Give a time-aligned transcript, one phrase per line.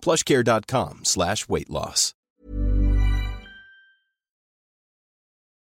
[0.00, 2.14] plushcare.com slash weight loss.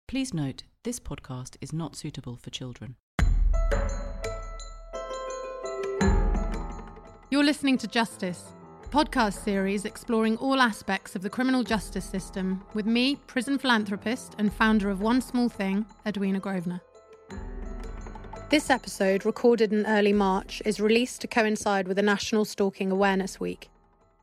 [0.08, 2.94] Please note, this podcast is not suitable for children.
[7.28, 8.52] You're listening to Justice,
[8.84, 14.36] a podcast series exploring all aspects of the criminal justice system with me, prison philanthropist
[14.38, 16.80] and founder of One Small Thing, Edwina Grosvenor.
[18.48, 23.40] This episode, recorded in early March, is released to coincide with the National Stalking Awareness
[23.40, 23.68] Week.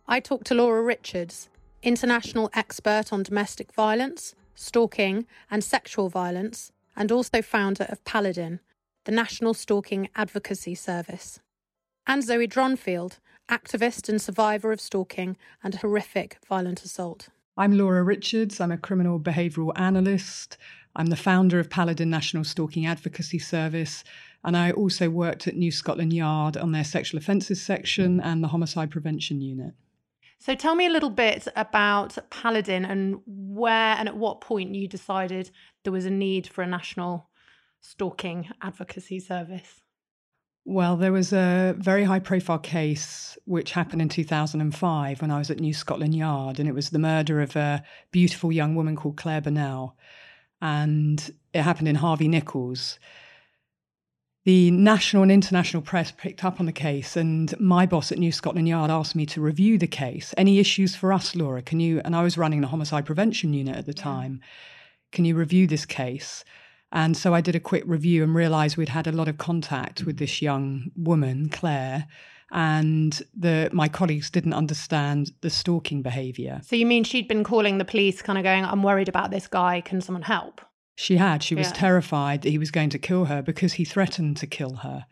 [0.06, 1.50] I talked to Laura Richards,
[1.82, 8.60] international expert on domestic violence, stalking, and sexual violence, and also founder of Paladin,
[9.06, 11.40] the National Stalking Advocacy Service.
[12.06, 17.30] And Zoe Dronfield, activist and survivor of stalking and horrific violent assault.
[17.56, 18.60] I'm Laura Richards.
[18.60, 20.58] I'm a criminal behavioural analyst.
[20.98, 24.04] I'm the founder of Paladin National Stalking Advocacy Service.
[24.44, 28.50] And I also worked at New Scotland Yard on their sexual offences section and the
[28.50, 29.74] homicide prevention unit.
[30.44, 34.90] So tell me a little bit about Paladin and where and at what point you
[34.90, 35.50] decided
[35.86, 37.30] there was a need for a national
[37.80, 39.80] stalking advocacy service.
[40.66, 45.50] Well, there was a very high profile case which happened in 2005 when I was
[45.50, 47.82] at New Scotland Yard, and it was the murder of a
[48.12, 49.96] beautiful young woman called Clare Bernal.
[50.62, 53.00] And it happened in Harvey Nichols
[54.46, 58.32] the national and international press picked up on the case, and my boss at New
[58.32, 60.34] Scotland Yard asked me to review the case.
[60.38, 61.62] Any issues for us, Laura?
[61.62, 62.02] Can you?
[62.04, 64.42] And I was running the homicide prevention unit at the time.
[65.12, 66.44] Can you review this case?
[66.92, 70.04] And so I did a quick review and realised we'd had a lot of contact
[70.04, 70.24] with mm-hmm.
[70.24, 72.08] this young woman, Clare,
[72.52, 76.62] and the my colleagues didn't understand the stalking behaviour.
[76.64, 79.48] So you mean she'd been calling the police, kind of going, "I'm worried about this
[79.48, 79.82] guy.
[79.82, 80.62] Can someone help?"
[80.96, 81.44] She had.
[81.44, 81.74] She was Yeah.
[81.74, 85.06] terrified that he was going to kill her because he threatened to kill her.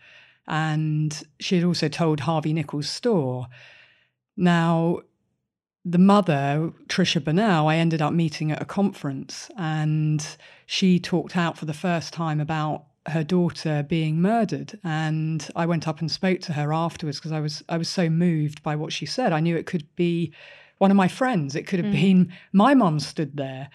[0.48, 3.48] And she had also told Harvey Nichols' store.
[4.36, 5.02] Now,
[5.84, 10.26] the mother, Tricia Bernal, I ended up meeting at a conference and
[10.66, 15.88] she talked out for the first time about her daughter being murdered and I went
[15.88, 18.94] up and spoke to her afterwards because I was I was so moved by what
[18.94, 19.34] she said.
[19.34, 20.34] I knew it could be
[20.78, 21.56] one of my friends.
[21.56, 22.00] It could have mm.
[22.02, 23.70] been my mum stood there.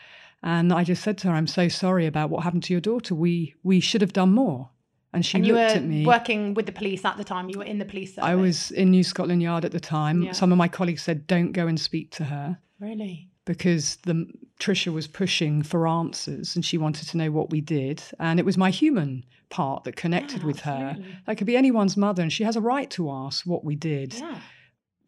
[0.54, 3.14] And I just said to her, I'm so sorry about what happened to your daughter.
[3.14, 4.70] We we should have done more.
[5.12, 6.06] And she and you looked were at me.
[6.06, 7.48] working with the police at the time.
[7.50, 8.28] You were in the police service.
[8.30, 10.22] I was in New Scotland Yard at the time.
[10.22, 10.32] Yeah.
[10.32, 13.28] Some of my colleagues said, "Don't go and speak to her," really.
[13.44, 14.26] because the
[14.60, 18.44] Tricia was pushing for answers and she wanted to know what we did, and it
[18.46, 20.96] was my human part that connected Yeah, with her.
[21.26, 24.14] That could be anyone's mother, and she has a right to ask what we did
[24.14, 24.38] Yeah.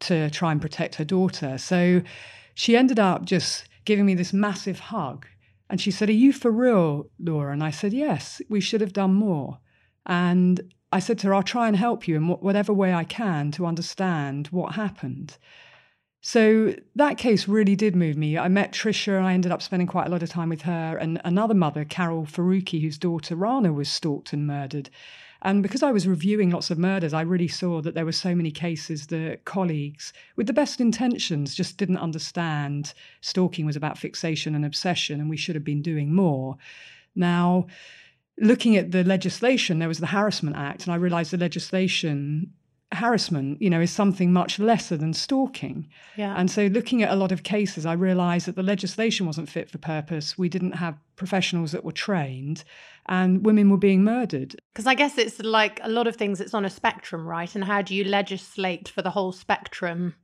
[0.01, 1.57] to try and protect her daughter.
[1.57, 2.01] So
[2.55, 5.25] she ended up just giving me this massive hug.
[5.67, 7.51] And she said, Are you for real, Laura?
[7.51, 9.57] And I said, Yes, we should have done more.
[10.05, 10.61] And
[10.91, 13.65] I said to her, I'll try and help you in whatever way I can to
[13.65, 15.37] understand what happened.
[16.21, 18.37] So that case really did move me.
[18.37, 20.95] I met Tricia and I ended up spending quite a lot of time with her
[20.95, 24.91] and another mother, Carol Faruqui, whose daughter Rana was stalked and murdered.
[25.41, 28.35] And because I was reviewing lots of murders, I really saw that there were so
[28.35, 34.53] many cases that colleagues, with the best intentions, just didn't understand stalking was about fixation
[34.53, 36.57] and obsession, and we should have been doing more.
[37.15, 37.67] Now,
[38.37, 42.53] looking at the legislation, there was the Harassment Act, and I realized the legislation,
[42.91, 45.87] harassment, you know, is something much lesser than stalking.
[46.15, 46.33] Yeah.
[46.35, 49.69] And so, looking at a lot of cases, I realized that the legislation wasn't fit
[49.69, 50.37] for purpose.
[50.37, 52.63] We didn't have professionals that were trained,
[53.07, 54.55] and women were being murdered.
[54.73, 57.53] Because I guess it's like a lot of things, it's on a spectrum, right?
[57.53, 60.15] And how do you legislate for the whole spectrum?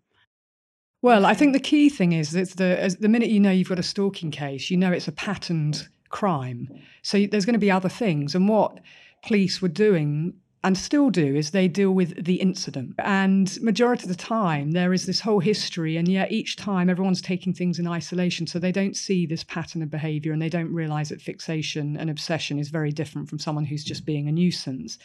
[1.01, 3.69] Well, I think the key thing is that the as the minute you know you've
[3.69, 6.67] got a stalking case, you know it's a patterned crime.
[7.03, 8.33] So there's going to be other things.
[8.33, 8.79] And what
[9.21, 10.33] police were doing
[10.65, 12.95] and still do is they deal with the incident.
[12.97, 17.21] And majority of the time, there is this whole history, and yet each time everyone's
[17.21, 20.73] taking things in isolation, so they don't see this pattern of behavior and they don't
[20.73, 24.97] realize that fixation and obsession is very different from someone who's just being a nuisance.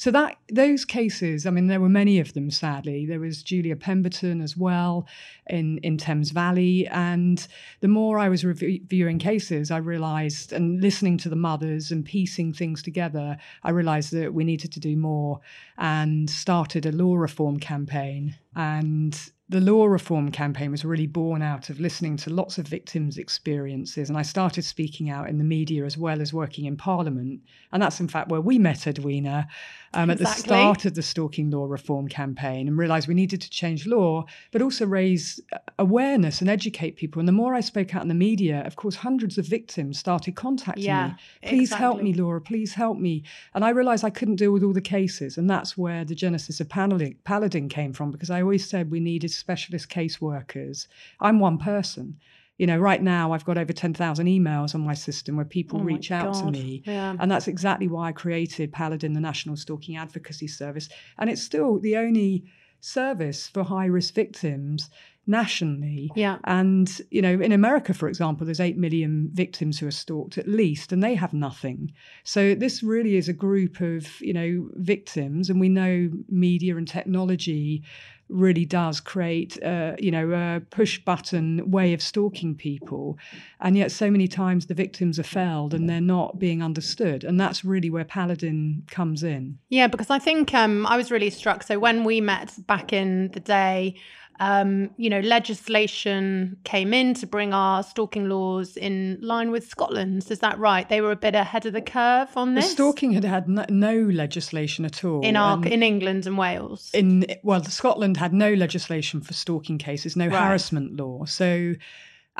[0.00, 2.50] So that those cases, I mean, there were many of them.
[2.50, 5.06] Sadly, there was Julia Pemberton as well
[5.46, 7.46] in in Thames Valley, and
[7.80, 12.54] the more I was reviewing cases, I realised and listening to the mothers and piecing
[12.54, 15.40] things together, I realised that we needed to do more,
[15.76, 21.70] and started a law reform campaign and the law reform campaign was really born out
[21.70, 24.08] of listening to lots of victims' experiences.
[24.08, 27.40] And I started speaking out in the media as well as working in Parliament.
[27.72, 29.48] And that's, in fact, where we met Edwina
[29.92, 30.12] um, exactly.
[30.12, 33.86] at the start of the stalking law reform campaign and realized we needed to change
[33.86, 35.40] law, but also raise
[35.78, 37.18] awareness and educate people.
[37.18, 40.36] And the more I spoke out in the media, of course, hundreds of victims started
[40.36, 41.14] contacting yeah, me.
[41.48, 41.82] Please exactly.
[41.82, 42.40] help me, Laura.
[42.40, 43.24] Please help me.
[43.54, 45.36] And I realized I couldn't deal with all the cases.
[45.36, 49.30] And that's where the genesis of Paladin came from, because I always said we needed
[49.30, 50.86] specialist caseworkers.
[51.20, 52.18] I'm one person.
[52.60, 55.82] You know, right now I've got over 10,000 emails on my system where people oh
[55.82, 56.82] reach out to me.
[56.84, 57.16] Yeah.
[57.18, 60.90] And that's exactly why I created Paladin, the National Stalking Advocacy Service.
[61.16, 62.44] And it's still the only
[62.80, 64.90] service for high risk victims
[65.26, 66.10] nationally.
[66.14, 66.36] Yeah.
[66.44, 70.46] And, you know, in America, for example, there's 8 million victims who are stalked at
[70.46, 71.92] least, and they have nothing.
[72.24, 75.48] So this really is a group of, you know, victims.
[75.48, 77.84] And we know media and technology
[78.30, 79.56] really does create,
[79.98, 83.18] you know, a push button way of stalking people.
[83.60, 87.24] And yet, so many times the victims are failed and they're not being understood.
[87.24, 89.58] And that's really where Paladin comes in.
[89.68, 91.62] Yeah, because I think um, I was really struck.
[91.62, 93.96] So when we met back in the day,
[94.40, 100.30] um, you know, legislation came in to bring our stalking laws in line with Scotland's.
[100.30, 100.88] Is that right?
[100.88, 102.64] They were a bit ahead of the curve on this.
[102.64, 106.90] The stalking had had no, no legislation at all in our in England and Wales.
[106.94, 110.46] In well, Scotland had no legislation for stalking cases, no right.
[110.46, 111.26] harassment law.
[111.26, 111.74] So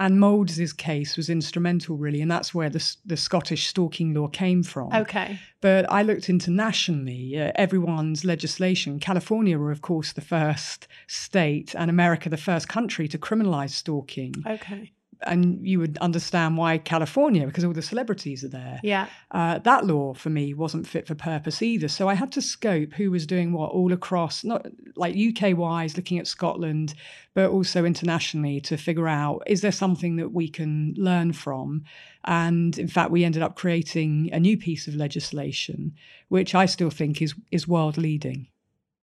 [0.00, 4.62] Ann Moulds' case was instrumental, really, and that's where the, the Scottish stalking law came
[4.62, 4.93] from.
[4.93, 5.38] Okay.
[5.61, 8.99] But I looked internationally, uh, everyone's legislation.
[8.99, 14.35] California were, of course, the first state, and America the first country to criminalize stalking.
[14.47, 18.81] Okay and you would understand why California, because all the celebrities are there.
[18.82, 19.06] Yeah.
[19.31, 21.88] Uh, that law for me wasn't fit for purpose either.
[21.88, 25.96] So I had to scope who was doing what all across, not like UK wise,
[25.96, 26.94] looking at Scotland,
[27.34, 31.84] but also internationally to figure out is there something that we can learn from?
[32.25, 35.94] And in fact, we ended up creating a new piece of legislation,
[36.28, 38.49] which I still think is is world leading.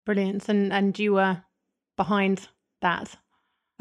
[0.06, 0.50] Brilliant.
[0.50, 1.44] And and you were
[1.98, 2.48] behind
[2.82, 3.16] that.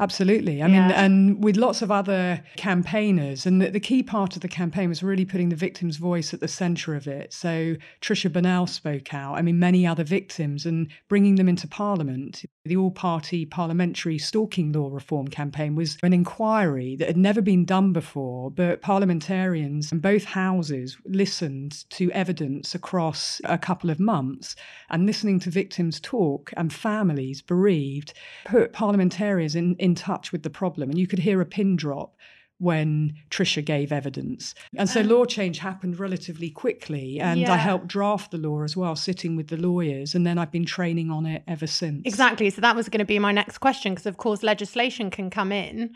[0.03, 0.61] Absolutely.
[0.61, 0.81] I yeah.
[0.81, 4.89] mean, and with lots of other campaigners, and the, the, key part of the campaign
[4.89, 7.31] was really putting the victim's voice at the centre of it.
[7.31, 12.43] So Tricia Bernal spoke out, I mean, many other victims, and bringing them into Parliament.
[12.65, 17.63] The all party parliamentary stalking law reform campaign was an inquiry that had never been
[17.63, 24.55] done before, but parliamentarians in both houses listened to evidence across a couple of months
[24.89, 28.13] and listening to victims talk and families bereaved
[28.45, 30.89] put parliamentarians in in touch with the problem.
[30.89, 32.15] And you could hear a pin drop
[32.59, 34.55] when Tricia gave evidence.
[34.77, 35.03] And so oh.
[35.03, 37.19] law change happened relatively quickly.
[37.19, 37.51] And yeah.
[37.51, 40.15] I helped draft the law as well, sitting with the lawyers.
[40.15, 42.03] And then I've been training on it ever since.
[42.05, 42.49] Exactly.
[42.49, 45.51] So that was going to be my next question, because of course, legislation can come
[45.51, 45.93] in,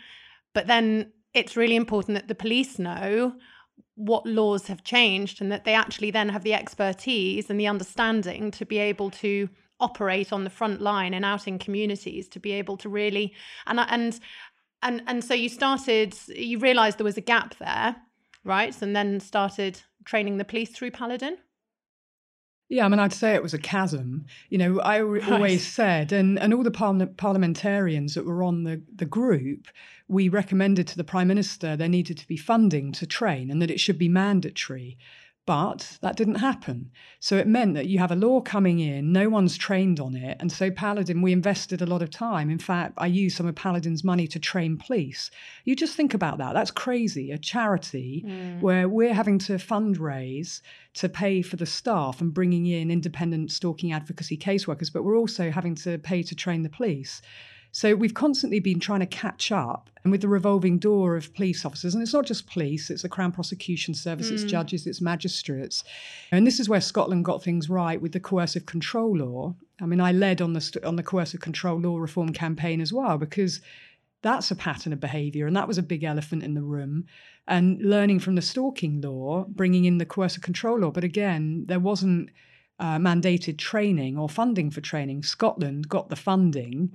[0.54, 3.34] but then it's really important that the police know
[3.96, 8.52] what laws have changed and that they actually then have the expertise and the understanding
[8.52, 12.52] to be able to operate on the front line and out in communities to be
[12.52, 13.34] able to really
[13.68, 14.20] and and
[14.82, 17.96] and and so you started you realized there was a gap there
[18.44, 21.38] right and then started training the police through paladin
[22.70, 24.26] yeah, I mean, I'd say it was a chasm.
[24.50, 25.32] You know, I right.
[25.32, 29.68] always said, and, and all the parliament, parliamentarians that were on the, the group,
[30.10, 33.72] we recommended to the Prime Minister there needed to be funding to train and that
[33.72, 34.98] it should be mandatory.
[35.48, 36.92] But that didn't happen.
[37.22, 40.36] So it meant that you have a law coming in, no one's trained on it.
[40.42, 42.50] And so Paladin, we invested a lot of time.
[42.50, 45.32] In fact, I used some of Paladin's money to train police.
[45.64, 46.54] You just think about that.
[46.54, 47.32] That's crazy.
[47.32, 48.60] A charity mm.
[48.60, 50.60] where we're having to fundraise
[50.96, 55.50] to pay for the staff and bringing in independent stalking advocacy caseworkers, but we're also
[55.50, 57.22] having to pay to train the police.
[57.78, 61.64] So we've constantly been trying to catch up and with the revolving door of police
[61.64, 61.94] officers.
[61.94, 64.34] And it's not just police, it's the Crown Prosecution Service, mm.
[64.34, 65.84] it's judges, it's magistrates.
[66.32, 69.54] And this is where Scotland got things right with the coercive control law.
[69.80, 73.20] I mean, I led on the, on the coercive control law reform campaign as well
[73.20, 73.62] because
[74.24, 75.46] that's a pattern of behaviour.
[75.46, 77.06] And that was a big elephant in the room.
[77.48, 80.90] And learning from the stalking law, bringing in the coercive control law.
[80.90, 82.32] But again, there wasn't
[82.80, 85.22] uh, mandated training or funding for training.
[85.22, 86.92] Scotland got the funding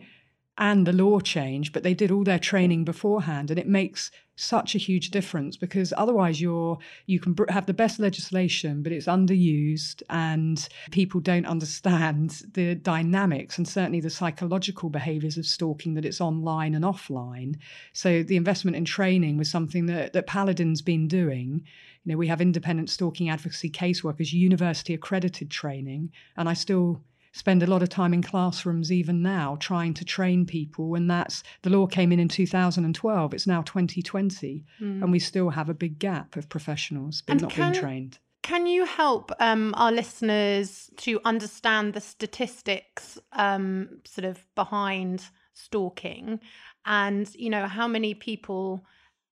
[0.63, 4.77] and the law change, but they did all their training beforehand, and it makes such
[4.77, 10.05] a huge difference because otherwise you're you can have the best legislation, but it's underused,
[10.09, 16.21] and people don't understand the dynamics and certainly the psychological behaviours of stalking that it's
[16.21, 17.57] online and offline.
[17.93, 21.65] So the investment in training was something that that Paladin's been doing.
[22.05, 27.03] You know, we have independent stalking advocacy caseworkers, university accredited training, and I still
[27.33, 31.43] spend a lot of time in classrooms even now trying to train people and that's
[31.63, 35.03] the law came in in 2012 it's now 2020 mm.
[35.03, 38.67] and we still have a big gap of professionals but not can, being trained can
[38.67, 45.25] you help um, our listeners to understand the statistics um, sort of behind
[45.55, 46.41] stalking
[46.87, 48.85] and you know how many people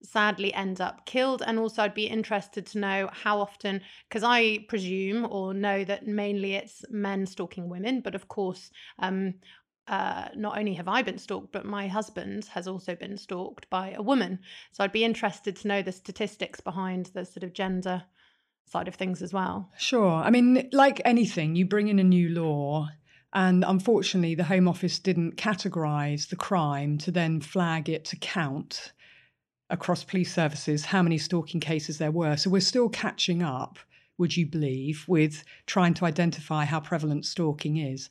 [0.03, 4.59] sadly end up killed and also i'd be interested to know how often because i
[4.69, 9.35] presume or know that mainly it's men stalking women but of course um,
[9.91, 13.91] uh, not only have I been stalked, but my husband has also been stalked by
[13.91, 14.39] a woman.
[14.71, 18.05] So I'd be interested to know the statistics behind the sort of gender
[18.67, 19.69] side of things as well.
[19.79, 20.13] Sure.
[20.13, 22.89] I mean, like anything, you bring in a new law.
[23.33, 28.93] And unfortunately, the Home Office didn't categorise the crime to then flag it to count
[29.71, 32.37] across police services how many stalking cases there were.
[32.37, 33.79] So we're still catching up,
[34.19, 38.11] would you believe, with trying to identify how prevalent stalking is.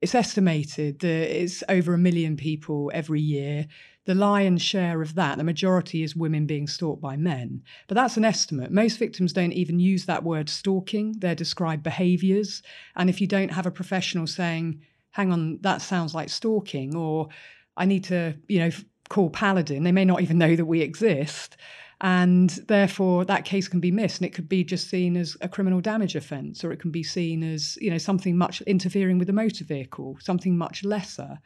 [0.00, 3.66] It's estimated that it's over a million people every year.
[4.06, 7.62] The lion's share of that, the majority is women being stalked by men.
[7.86, 8.70] But that's an estimate.
[8.70, 12.62] Most victims don't even use that word stalking, they're described behaviours.
[12.96, 17.28] And if you don't have a professional saying, hang on, that sounds like stalking, or
[17.76, 18.70] I need to, you know,
[19.10, 19.82] call Paladin.
[19.82, 21.58] They may not even know that we exist.
[22.00, 25.48] And therefore, that case can be missed, and it could be just seen as a
[25.50, 29.26] criminal damage offence, or it can be seen as you know something much interfering with
[29.26, 31.38] the motor vehicle, something much lesser.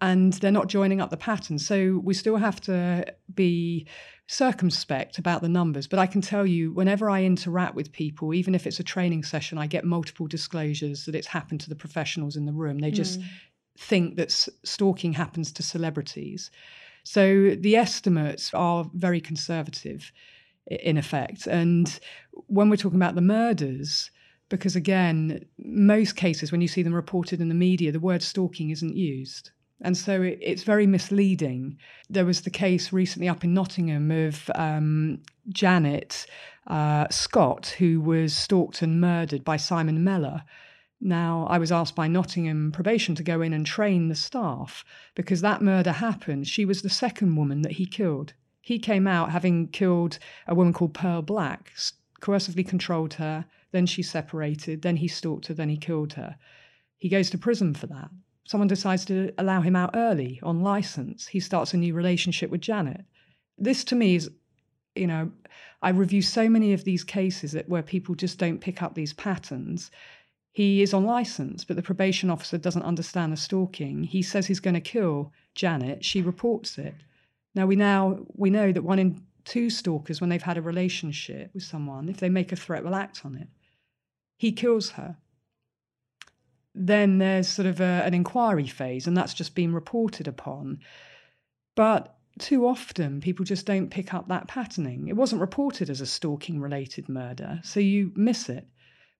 [0.00, 3.86] And they're not joining up the pattern, so we still have to be
[4.26, 5.86] circumspect about the numbers.
[5.86, 9.22] But I can tell you, whenever I interact with people, even if it's a training
[9.24, 12.78] session, I get multiple disclosures that it's happened to the professionals in the room.
[12.78, 13.24] They just mm
[13.80, 16.50] think that stalking happens to celebrities.
[17.02, 20.12] So the estimates are very conservative
[20.66, 21.46] in effect.
[21.46, 21.98] And
[22.46, 24.10] when we're talking about the murders,
[24.50, 28.70] because again, most cases, when you see them reported in the media, the word stalking
[28.70, 29.50] isn't used.
[29.82, 31.78] And so it, it's very misleading.
[32.10, 36.26] There was the case recently up in Nottingham of um, Janet
[36.66, 40.42] uh, Scott, who was stalked and murdered by Simon Mellor.
[41.00, 45.40] Now, I was asked by Nottingham probation to go in and train the staff because
[45.40, 46.46] that murder happened.
[46.46, 48.34] She was the second woman that he killed.
[48.60, 51.72] He came out having killed a woman called Pearl Black,
[52.20, 56.36] coercively controlled her, then she separated, then he stalked her, then he killed her.
[56.98, 58.10] He goes to prison for that.
[58.44, 61.28] Someone decides to allow him out early on license.
[61.28, 63.04] He starts a new relationship with Janet.
[63.56, 64.30] This to me is,
[64.94, 65.30] you know,
[65.80, 69.14] I review so many of these cases that where people just don't pick up these
[69.14, 69.90] patterns
[70.52, 74.04] he is on license, but the probation officer doesn't understand the stalking.
[74.04, 76.04] He says he's going to kill Janet.
[76.04, 76.94] She reports it.
[77.54, 81.50] Now we now we know that one in two stalkers, when they've had a relationship
[81.54, 83.48] with someone, if they make a threat, will act on it.
[84.36, 85.16] He kills her.
[86.74, 90.80] Then there's sort of a, an inquiry phase, and that's just been reported upon.
[91.74, 95.08] But too often, people just don't pick up that patterning.
[95.08, 98.66] It wasn't reported as a stalking related murder, so you miss it.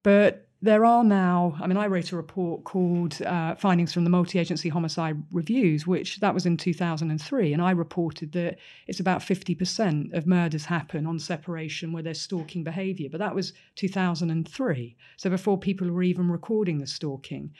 [0.02, 4.10] But there are now, I mean, I wrote a report called uh, Findings from the
[4.10, 7.52] Multi Agency Homicide Reviews, which that was in 2003.
[7.54, 12.62] And I reported that it's about 50% of murders happen on separation where there's stalking
[12.62, 13.08] behavior.
[13.10, 14.96] But that was 2003.
[15.16, 17.52] So before people were even recording the stalking.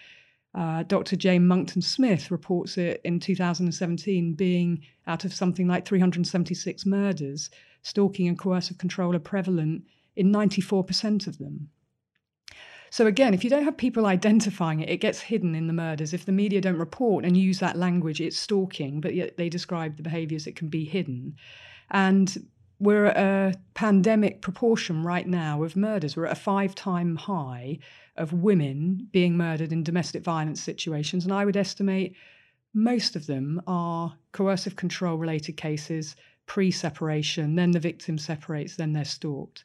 [0.54, 1.16] Uh, Dr.
[1.16, 7.49] Jane Monckton Smith reports it in 2017 being out of something like 376 murders,
[7.83, 9.85] stalking and coercive control are prevalent
[10.16, 11.71] in 94% of them.
[12.91, 16.13] So again, if you don't have people identifying it, it gets hidden in the murders.
[16.13, 19.97] If the media don't report and use that language, it's stalking, but yet they describe
[19.97, 21.37] the behaviours that can be hidden.
[21.91, 26.17] And we're at a pandemic proportion right now of murders.
[26.17, 27.79] We're at a five time high
[28.17, 31.25] of women being murdered in domestic violence situations.
[31.25, 32.17] And I would estimate
[32.73, 36.17] most of them are coercive control related cases,
[36.47, 39.65] pre separation, then the victim separates, then they're stalked.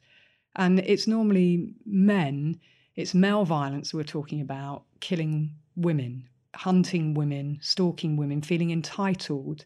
[0.55, 2.59] And it's normally men
[2.95, 9.65] it's male violence we're talking about, killing women, hunting women, stalking women, feeling entitled.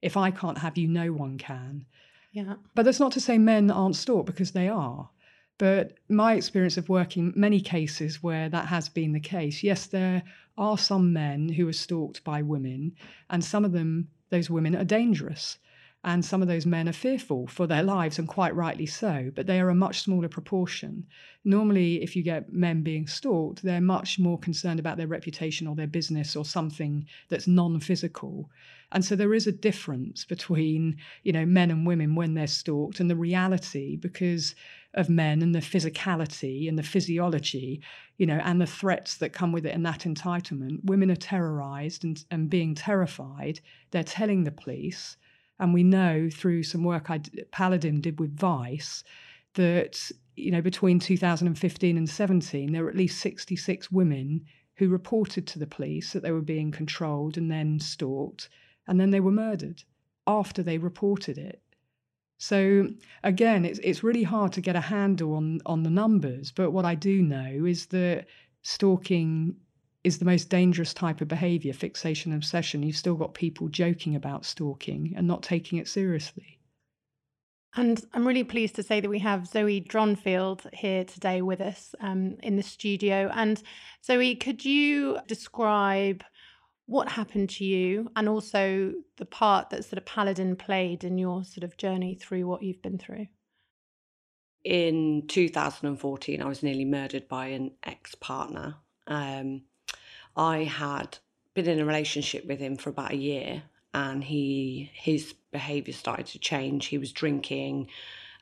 [0.00, 1.84] If I can't have you, no one can.
[2.32, 2.54] Yeah.
[2.74, 5.10] But that's not to say men aren't stalked because they are.
[5.58, 10.22] But my experience of working many cases where that has been the case, yes, there
[10.56, 12.96] are some men who are stalked by women,
[13.30, 15.58] and some of them, those women, are dangerous.
[16.04, 19.46] And some of those men are fearful for their lives, and quite rightly so, but
[19.46, 21.06] they are a much smaller proportion.
[21.44, 25.76] Normally, if you get men being stalked, they're much more concerned about their reputation or
[25.76, 28.50] their business or something that's non physical.
[28.90, 32.98] And so there is a difference between, you know, men and women when they're stalked
[32.98, 34.56] and the reality because
[34.94, 37.80] of men and the physicality and the physiology,
[38.18, 40.84] you know, and the threats that come with it and that entitlement.
[40.84, 43.60] Women are terrorized and, and being terrified.
[43.92, 45.16] They're telling the police
[45.62, 47.20] and we know through some work I
[47.52, 49.04] Paladin did with Vice
[49.54, 54.44] that you know between 2015 and 17 there were at least 66 women
[54.76, 58.48] who reported to the police that they were being controlled and then stalked
[58.88, 59.84] and then they were murdered
[60.26, 61.62] after they reported it.
[62.38, 62.88] So
[63.22, 66.84] again, it's it's really hard to get a handle on on the numbers, but what
[66.84, 68.26] I do know is that
[68.62, 69.56] stalking
[70.04, 72.82] is the most dangerous type of behavior, fixation and obsession.
[72.82, 76.58] You've still got people joking about stalking and not taking it seriously.
[77.74, 81.94] And I'm really pleased to say that we have Zoe Dronfield here today with us
[82.00, 83.30] um, in the studio.
[83.34, 83.62] And
[84.04, 86.22] Zoe, could you describe
[86.86, 91.44] what happened to you and also the part that sort of Paladin played in your
[91.44, 93.26] sort of journey through what you've been through?
[94.64, 98.76] In 2014, I was nearly murdered by an ex partner.
[99.06, 99.62] Um,
[100.36, 101.18] I had
[101.54, 103.62] been in a relationship with him for about a year
[103.94, 106.86] and he his behavior started to change.
[106.86, 107.88] He was drinking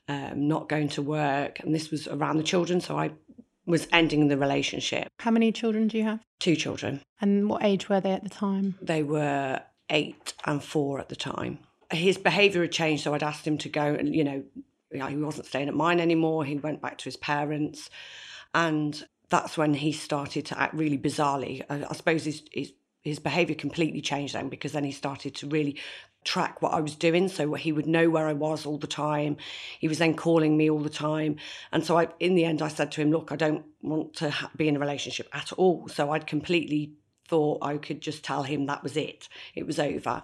[0.09, 3.13] um, not going to work and this was around the children so i
[3.67, 5.09] was ending the relationship.
[5.21, 6.21] How many children do you have?
[6.41, 7.03] Two children.
[7.21, 8.77] And what age were they at the time?
[8.83, 11.59] They were eight and four at the time.
[11.93, 14.43] His behavior had changed so i'd asked him to go and you know
[14.93, 16.45] he wasn't staying at mine anymore.
[16.45, 17.91] He went back to his parents.
[18.55, 21.63] And that's when he started to act really bizarrely.
[21.71, 22.73] I, I suppose his, his
[23.03, 25.79] his behavior completely changed then because then he started to really
[26.23, 27.29] track what I was doing.
[27.29, 29.39] So he would know where I was all the time.
[29.79, 31.37] He was then calling me all the time.
[31.73, 34.31] And so I, in the end, I said to him, look, I don't want to
[34.31, 35.89] ha- be in a relationship at all.
[35.89, 36.93] So I'd completely
[37.27, 39.29] thought I could just tell him that was it.
[39.55, 40.23] It was over.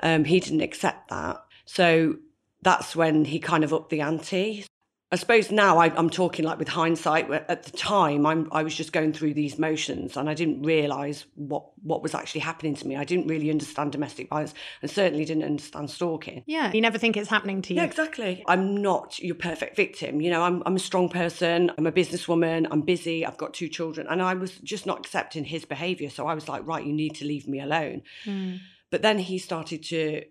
[0.00, 1.42] Um, he didn't accept that.
[1.64, 2.18] So
[2.62, 4.64] that's when he kind of upped the ante.
[5.12, 7.30] I suppose now I, am talking like with hindsight.
[7.30, 11.26] At the time, I'm, I was just going through these motions, and I didn't realise
[11.34, 12.96] what what was actually happening to me.
[12.96, 16.44] I didn't really understand domestic violence, and certainly didn't understand stalking.
[16.46, 17.80] Yeah, you never think it's happening to you.
[17.80, 18.42] Yeah, exactly.
[18.48, 20.22] I'm not your perfect victim.
[20.22, 21.70] You know, I'm I'm a strong person.
[21.76, 22.66] I'm a businesswoman.
[22.70, 23.26] I'm busy.
[23.26, 26.08] I've got two children, and I was just not accepting his behaviour.
[26.08, 28.00] So I was like, right, you need to leave me alone.
[28.24, 28.60] Mm.
[28.88, 30.24] But then he started to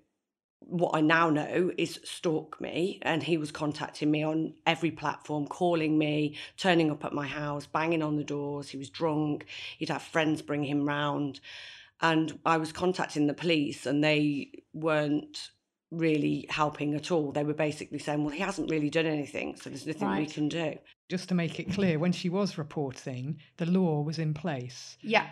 [0.62, 3.00] what I now know is stalk me.
[3.02, 7.66] And he was contacting me on every platform, calling me, turning up at my house,
[7.66, 8.70] banging on the doors.
[8.70, 9.46] He was drunk.
[9.78, 11.40] He'd have friends bring him round.
[12.02, 15.52] And I was contacting the police, and they weren't
[15.92, 17.32] really helping at all.
[17.32, 20.28] They were basically saying, well, he hasn't really done anything, so there's nothing right.
[20.28, 20.78] we can do.
[21.10, 24.98] Just to make it clear, when she was reporting, the law was in place.
[25.02, 25.28] Yeah,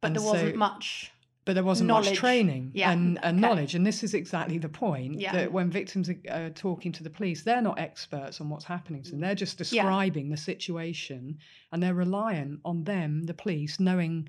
[0.00, 1.12] but and there wasn't so, much
[1.44, 2.10] but there wasn't knowledge.
[2.10, 2.92] much training yeah.
[2.92, 3.40] and, and okay.
[3.40, 3.74] knowledge.
[3.74, 5.32] And this is exactly the point yeah.
[5.32, 9.02] that when victims are uh, talking to the police, they're not experts on what's happening
[9.04, 9.20] to them.
[9.20, 10.34] They're just describing yeah.
[10.34, 11.38] the situation
[11.72, 14.28] and they're reliant on them, the police, knowing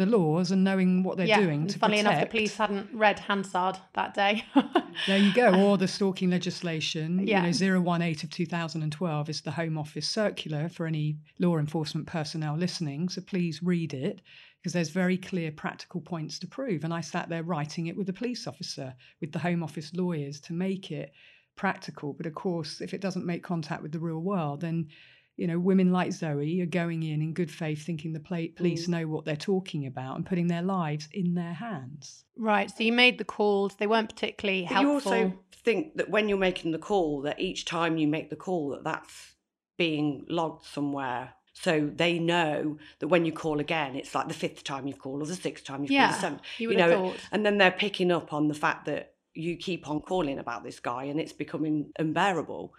[0.00, 1.40] the laws and knowing what they're yeah.
[1.40, 2.16] doing to Funnily protect.
[2.16, 4.44] enough, the police hadn't read Hansard that day.
[5.06, 5.54] there you go.
[5.54, 7.26] Or the stalking legislation.
[7.26, 7.46] Yeah.
[7.46, 12.56] You know, 018 of 2012 is the Home Office circular for any law enforcement personnel
[12.56, 13.10] listening.
[13.10, 14.22] So please read it
[14.60, 16.84] because there's very clear practical points to prove.
[16.84, 20.40] And I sat there writing it with the police officer, with the Home Office lawyers
[20.42, 21.12] to make it
[21.56, 22.12] practical.
[22.12, 24.88] But of course, if it doesn't make contact with the real world, then
[25.36, 28.88] you know, women like Zoe are going in in good faith, thinking the police mm.
[28.88, 32.26] know what they're talking about and putting their lives in their hands.
[32.36, 32.70] Right.
[32.70, 35.16] So you made the calls; they weren't particularly but helpful.
[35.16, 38.36] You also think that when you're making the call, that each time you make the
[38.36, 39.36] call, that that's
[39.78, 44.64] being logged somewhere so they know that when you call again, it's like the fifth
[44.64, 46.42] time you've called or the sixth time you've yeah, called, the seventh.
[46.58, 47.16] You, you know, thought.
[47.32, 50.80] and then they're picking up on the fact that you keep on calling about this
[50.80, 52.72] guy and it's becoming unbearable.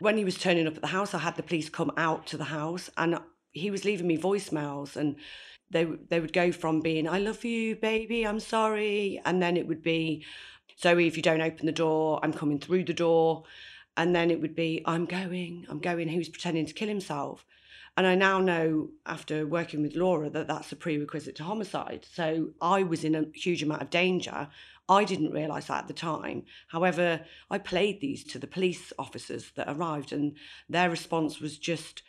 [0.00, 2.36] When he was turning up at the house, I had the police come out to
[2.36, 3.18] the house and
[3.52, 5.16] he was leaving me voicemails and
[5.70, 9.66] they they would go from being I love you baby I'm sorry and then it
[9.66, 10.24] would be
[10.80, 13.44] Zoe if you don't open the door I'm coming through the door
[13.96, 17.44] and then it would be I'm going I'm going he was pretending to kill himself
[17.98, 22.06] and I now know, after working with Laura, that that's a prerequisite to homicide.
[22.08, 24.46] So I was in a huge amount of danger.
[24.88, 26.44] I didn't realise that at the time.
[26.68, 30.36] However, I played these to the police officers that arrived, and
[30.68, 32.04] their response was just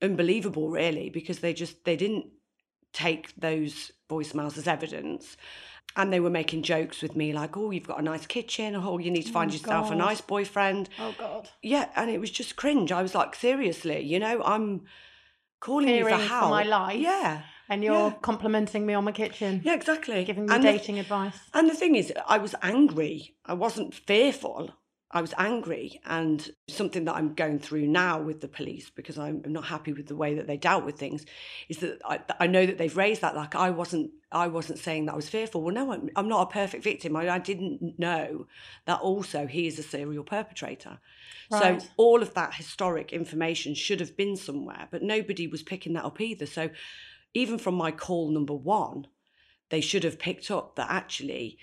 [0.00, 2.26] unbelievable, really, because they just they didn't
[2.92, 5.36] take those voicemails as evidence.
[5.96, 8.76] And they were making jokes with me, like, "Oh, you've got a nice kitchen.
[8.76, 11.50] Oh, you need to oh find Oh, yourself a nice boyfriend." Oh God.
[11.64, 12.92] Yeah, and it was just cringe.
[12.92, 14.82] I was like, seriously, you know, I'm
[15.60, 17.00] calling you for for my life.
[17.00, 18.18] Yeah, And you're Yeah.
[18.22, 19.60] complimenting me on my kitchen.
[19.64, 20.24] yeah, exactly.
[20.24, 21.38] Giving me and the- dating advice.
[21.54, 23.34] and the thing is, I was angry.
[23.44, 24.70] I wasn't fearful.
[25.12, 29.40] I was angry, and something that I'm going through now with the police because I'm,
[29.44, 31.24] I'm not happy with the way that they dealt with things,
[31.68, 33.36] is that I, I know that they've raised that.
[33.36, 35.62] Like I wasn't, I wasn't saying that I was fearful.
[35.62, 37.14] Well, no, I'm, I'm not a perfect victim.
[37.14, 38.48] I, I didn't know
[38.86, 40.98] that also he is a serial perpetrator.
[41.52, 41.80] Right.
[41.80, 46.04] So all of that historic information should have been somewhere, but nobody was picking that
[46.04, 46.46] up either.
[46.46, 46.70] So
[47.32, 49.06] even from my call number one,
[49.70, 51.58] they should have picked up that actually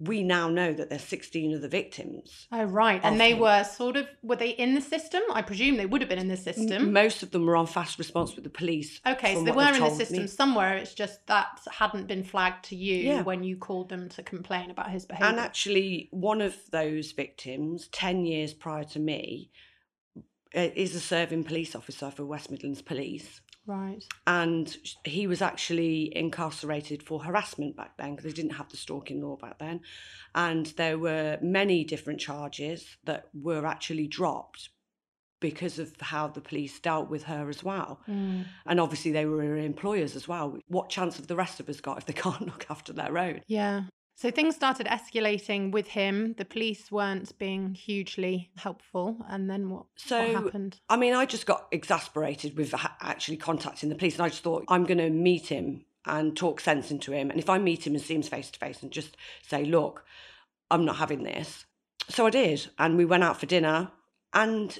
[0.00, 2.48] we now know that there's 16 of the victims.
[2.50, 3.00] Oh right.
[3.04, 3.40] And they him.
[3.40, 5.20] were sort of were they in the system?
[5.32, 6.92] I presume they would have been in the system.
[6.92, 9.00] Most of them were on fast response with the police.
[9.06, 10.26] Okay, so they were in the system me.
[10.26, 10.76] somewhere.
[10.78, 13.22] It's just that hadn't been flagged to you Yeah.
[13.22, 15.28] when you called them to complain about his behaviour.
[15.28, 19.50] And actually, one of those victims, 10 years prior to me,
[20.54, 23.40] is a serving police officer for West Midlands Police.
[23.70, 24.04] Right.
[24.26, 29.22] and he was actually incarcerated for harassment back then because they didn't have the stalking
[29.22, 29.80] law back then
[30.34, 34.70] and there were many different charges that were actually dropped
[35.40, 38.44] because of how the police dealt with her as well Mm.
[38.66, 41.80] and obviously they were her employers as well what chance have the rest of us
[41.80, 43.84] got if they can't look after their own Yeah.
[44.20, 46.34] So things started escalating with him.
[46.36, 49.16] The police weren't being hugely helpful.
[49.26, 50.78] And then what, So, what happened?
[50.90, 54.42] I mean, I just got exasperated with ha- actually contacting the police, and I just
[54.42, 57.30] thought I'm going to meet him and talk sense into him.
[57.30, 60.04] And if I meet him and see him face to face, and just say, "Look,
[60.70, 61.64] I'm not having this,"
[62.10, 63.90] so I did, and we went out for dinner,
[64.34, 64.78] and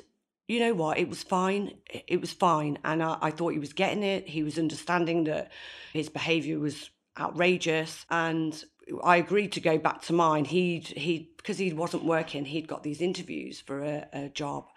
[0.48, 0.98] you know what?
[0.98, 1.79] It was fine.
[1.88, 4.29] It- was fine, and I, I thought he was getting it.
[4.29, 5.50] He was understanding that
[5.94, 8.62] his behaviour was outrageous, and
[9.04, 10.44] I agreed to go back to mine.
[10.44, 12.44] He'd he because he wasn't working.
[12.44, 14.68] He'd got these interviews for a, a job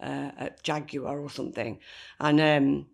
[0.00, 1.78] uh, at Jaguar or something,
[2.20, 2.86] and um,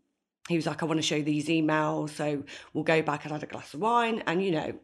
[0.48, 3.42] he was like, "I want to show these emails, so we'll go back and had
[3.42, 4.74] a glass of wine." And you know,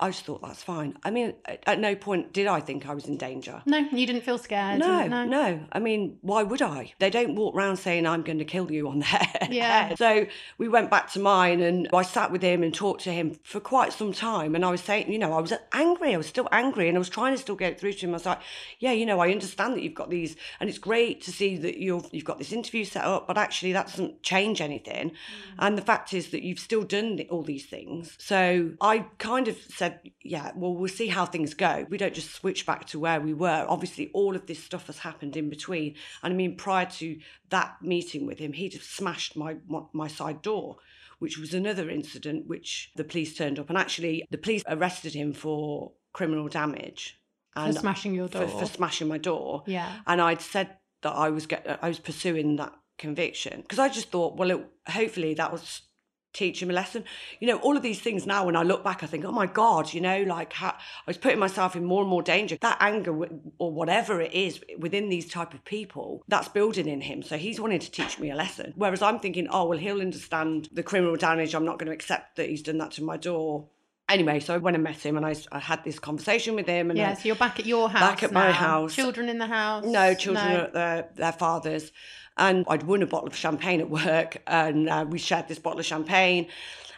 [0.00, 0.96] I just thought that's fine.
[1.04, 1.34] I mean,
[1.66, 3.62] at, no point did I think I was in danger.
[3.66, 4.78] No, you didn't feel scared.
[4.78, 5.26] No, no.
[5.26, 6.94] no, I mean, why would I?
[6.98, 9.48] They don't walk around saying I'm going to kill you on the head.
[9.52, 9.94] Yeah.
[9.96, 13.38] So we went back to mine and I sat with him and talked to him
[13.42, 14.54] for quite some time.
[14.54, 16.14] And I was saying, you know, I was angry.
[16.14, 18.10] I was still angry and I was trying to still get through to him.
[18.10, 18.40] I was like,
[18.78, 21.76] yeah, you know, I understand that you've got these and it's great to see that
[21.76, 25.10] you've, you've got this interview set up, but actually that doesn't change anything.
[25.10, 25.14] Mm.
[25.58, 28.16] And the fact is that you've still done all these things.
[28.18, 29.89] So I kind of said,
[30.22, 31.86] yeah, well, we'll see how things go.
[31.88, 33.66] We don't just switch back to where we were.
[33.68, 35.94] Obviously, all of this stuff has happened in between.
[36.22, 37.18] And I mean, prior to
[37.50, 39.56] that meeting with him, he'd have smashed my
[39.92, 40.76] my side door.
[41.18, 45.34] Which was another incident which the police turned up, and actually the police arrested him
[45.34, 47.20] for criminal damage
[47.54, 48.48] For smashing your for, door.
[48.48, 49.62] for smashing my door.
[49.66, 49.96] Yeah.
[50.06, 54.10] And I'd said that I was get, I was pursuing that conviction because I just
[54.10, 55.82] thought, well, it, hopefully that was
[56.32, 57.04] teach him a lesson.
[57.40, 59.46] You know, all of these things now, when I look back, I think, oh my
[59.46, 60.74] God, you know, like how, I
[61.06, 62.56] was putting myself in more and more danger.
[62.60, 63.12] That anger
[63.58, 67.22] or whatever it is within these type of people, that's building in him.
[67.22, 68.72] So he's wanting to teach me a lesson.
[68.76, 71.54] Whereas I'm thinking, oh, well, he'll understand the criminal damage.
[71.54, 73.68] I'm not going to accept that he's done that to my door.
[74.08, 76.90] Anyway, so I went and met him and I, I had this conversation with him.
[76.90, 78.00] And Yeah, I- so you're back at your house.
[78.00, 78.92] Back at my house.
[78.92, 79.84] Children in the house.
[79.84, 80.56] no, children No.
[80.56, 81.92] are at their, their fathers.
[82.36, 85.80] And I'd won a bottle of champagne at work, and uh, we shared this bottle
[85.80, 86.46] of champagne.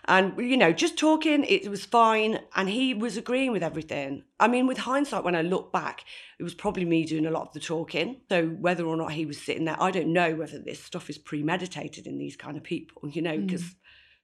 [0.06, 2.40] And, you know, just talking, it was fine.
[2.56, 4.24] And he was agreeing with everything.
[4.40, 6.04] I mean, with hindsight, when I look back,
[6.40, 8.20] it was probably me doing a lot of the talking.
[8.28, 11.18] So whether or not he was sitting there, I don't know whether this stuff is
[11.18, 13.76] premeditated in these kind of people, you know, because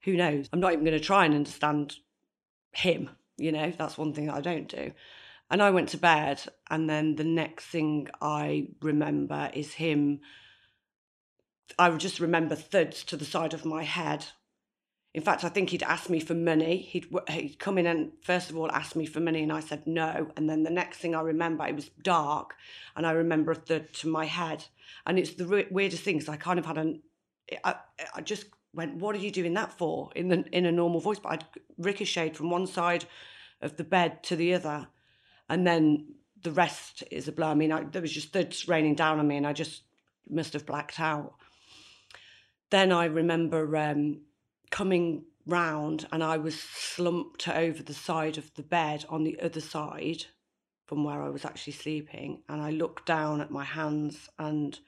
[0.02, 0.48] who knows?
[0.52, 1.94] I'm not even going to try and understand
[2.72, 4.92] him, you know, that's one thing that I don't do.
[5.48, 10.20] And I went to bed, and then the next thing I remember is him.
[11.78, 14.26] I just remember thuds to the side of my head.
[15.14, 16.76] In fact, I think he'd asked me for money.
[16.76, 19.86] He'd he'd come in and first of all asked me for money, and I said
[19.86, 20.30] no.
[20.36, 22.54] And then the next thing I remember, it was dark,
[22.94, 24.66] and I remember a thud to my head.
[25.06, 27.02] And it's the weirdest thing because I kind of had an,
[27.64, 27.76] I,
[28.14, 31.18] I just went, "What are you doing that for?" In the in a normal voice,
[31.18, 31.44] but I'd
[31.78, 33.06] ricocheted from one side
[33.60, 34.88] of the bed to the other,
[35.48, 37.46] and then the rest is a blur.
[37.46, 39.82] I mean, I, there was just thuds raining down on me, and I just
[40.28, 41.34] must have blacked out.
[42.70, 44.20] Then I remember um,
[44.70, 49.60] coming round and I was slumped over the side of the bed on the other
[49.60, 50.26] side
[50.86, 52.42] from where I was actually sleeping.
[52.48, 54.78] And I looked down at my hands and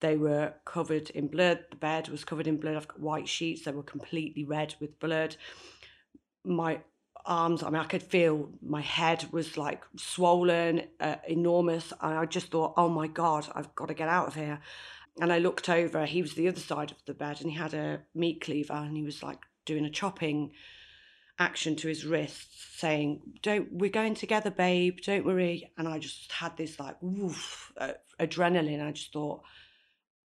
[0.00, 1.64] they were covered in blood.
[1.70, 2.76] The bed was covered in blood.
[2.76, 3.62] I've got white sheets.
[3.62, 5.36] They were completely red with blood.
[6.44, 6.80] My
[7.24, 11.92] arms, I mean, I could feel my head was like swollen, uh, enormous.
[12.00, 14.60] And I just thought, oh my God, I've got to get out of here.
[15.20, 17.74] And I looked over, he was the other side of the bed and he had
[17.74, 20.52] a meat cleaver and he was like doing a chopping
[21.38, 25.70] action to his wrists saying don't we're going together babe don't worry.
[25.76, 28.86] And i just had this like woof uh, adrenaline.
[28.86, 29.42] I just thought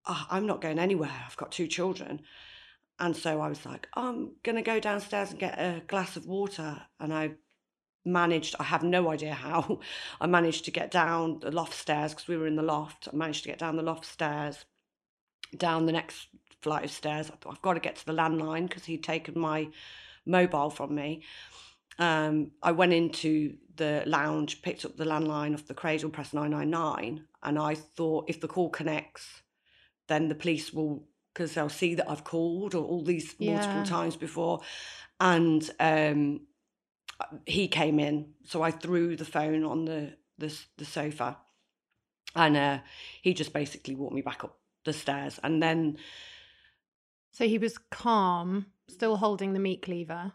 [0.07, 1.11] oh, i'm not going anywhere.
[1.25, 2.21] I've got two children.
[2.99, 6.25] And so i was like i'm going to go downstairs and get a glass of
[6.25, 6.81] water.
[6.99, 7.31] And i
[8.07, 9.79] managed i have no idea how
[10.21, 13.07] i managed to get down the loft stairs because we were in the loft.
[13.11, 14.65] I managed to get down the loft stairs
[15.57, 16.27] down the next
[16.61, 17.29] flight of stairs.
[17.29, 19.69] I thought I've got to get to the landline because he'd taken my
[20.25, 21.23] mobile from me.
[21.99, 27.25] Um, I went into the lounge, picked up the landline off the cradle, press 999,
[27.43, 29.43] and I thought if the call connects,
[30.07, 33.83] then the police will, because they'll see that I've called or all these multiple Yeah.
[33.83, 34.61] times before.
[35.19, 36.41] And um,
[37.45, 41.37] he came in, so I threw the phone on the the, the sofa,
[42.35, 42.79] and uh,
[43.21, 45.97] he just basically walked me back up the stairs, and then
[47.31, 50.31] So he was calm, still holding the meat cleaver.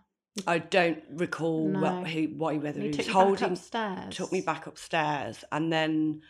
[0.47, 1.81] I don't recall No.
[1.81, 4.17] what he, what he whether He he took was back holding upstairs.
[4.17, 6.23] took me back upstairs, and then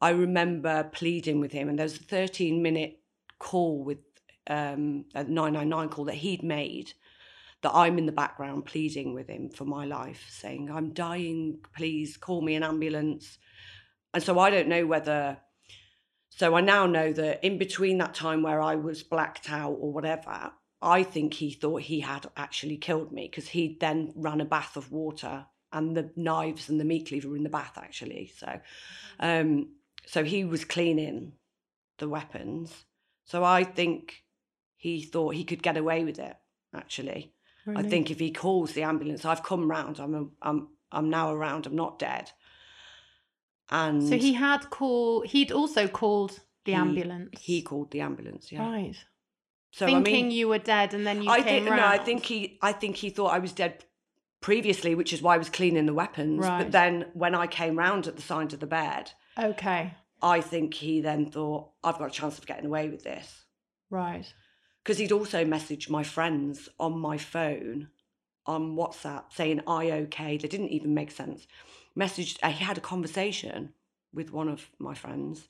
[0.00, 3.00] I remember pleading with him, and there was a thirteen minute
[3.38, 3.98] call with
[4.48, 6.92] um, a nine nine nine call that he'd made.
[7.62, 12.18] That I'm in the background pleading with him for my life, saying, I'm dying, please
[12.18, 13.38] call me an ambulance.
[14.12, 15.38] And so I don't know whether
[16.36, 19.92] so I now know that in between that time where I was blacked out or
[19.92, 24.44] whatever, I think he thought he had actually killed me because he then ran a
[24.44, 28.32] bath of water and the knives and the meat cleaver were in the bath actually.
[28.36, 28.60] So,
[29.20, 29.68] um,
[30.06, 31.34] so he was cleaning
[31.98, 32.84] the weapons.
[33.24, 34.24] So I think
[34.76, 36.36] he thought he could get away with it.
[36.74, 37.32] Actually,
[37.76, 40.00] I think if he calls the ambulance, I've come round.
[40.00, 41.66] I'm a, I'm I'm now around.
[41.66, 42.32] I'm not dead.
[43.70, 45.22] And So he had call.
[45.22, 47.30] He'd also called the he- ambulance.
[47.40, 48.52] He called the ambulance.
[48.52, 48.60] Yeah.
[48.68, 48.96] Right.
[49.72, 51.84] So Thinking I mean, you were dead, and then you I came think no.
[51.86, 52.58] I think he.
[52.62, 53.84] I think he thought I was dead
[54.40, 56.40] previously, which is why I was cleaning the weapons.
[56.40, 56.58] Right.
[56.62, 59.94] But then when I came round at the side of the bed, Okay.
[60.22, 63.44] I think he then thought I've got a chance of getting away with this
[63.90, 64.32] Right.
[64.82, 67.88] because he'd also messaged my friends on my phone
[68.46, 70.36] on WhatsApp saying I okay.
[70.36, 71.46] They didn't even make sense.
[71.98, 72.44] Messaged.
[72.44, 73.72] He had a conversation
[74.12, 75.46] with one of my friends.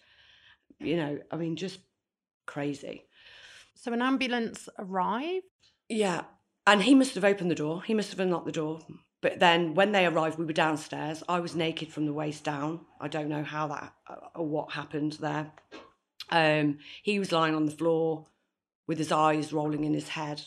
[0.78, 1.78] You know, I mean, just
[2.46, 3.06] crazy.
[3.74, 5.44] So an ambulance arrived.
[5.88, 6.24] Yeah.
[6.66, 7.82] And he must have opened the door.
[7.82, 8.80] He must have unlocked the door.
[9.20, 11.22] But then when they arrived, we were downstairs.
[11.28, 12.80] I was naked from the waist down.
[13.00, 15.50] I don't know how that uh, or what happened there.
[16.30, 18.26] Um, he was lying on the floor
[18.86, 20.42] with his eyes rolling in his head.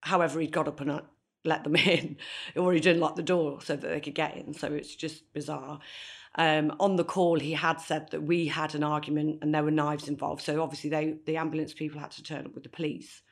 [0.00, 1.00] However, he'd got up and uh,
[1.46, 2.16] let them in,
[2.56, 4.54] or he didn't lock the door so that they could get in.
[4.54, 5.80] So it's just bizarre.
[6.38, 9.70] Um, on the call, he had said that we had an argument and there were
[9.70, 10.42] knives involved.
[10.42, 13.22] So obviously, they the ambulance people had to turn up with the police.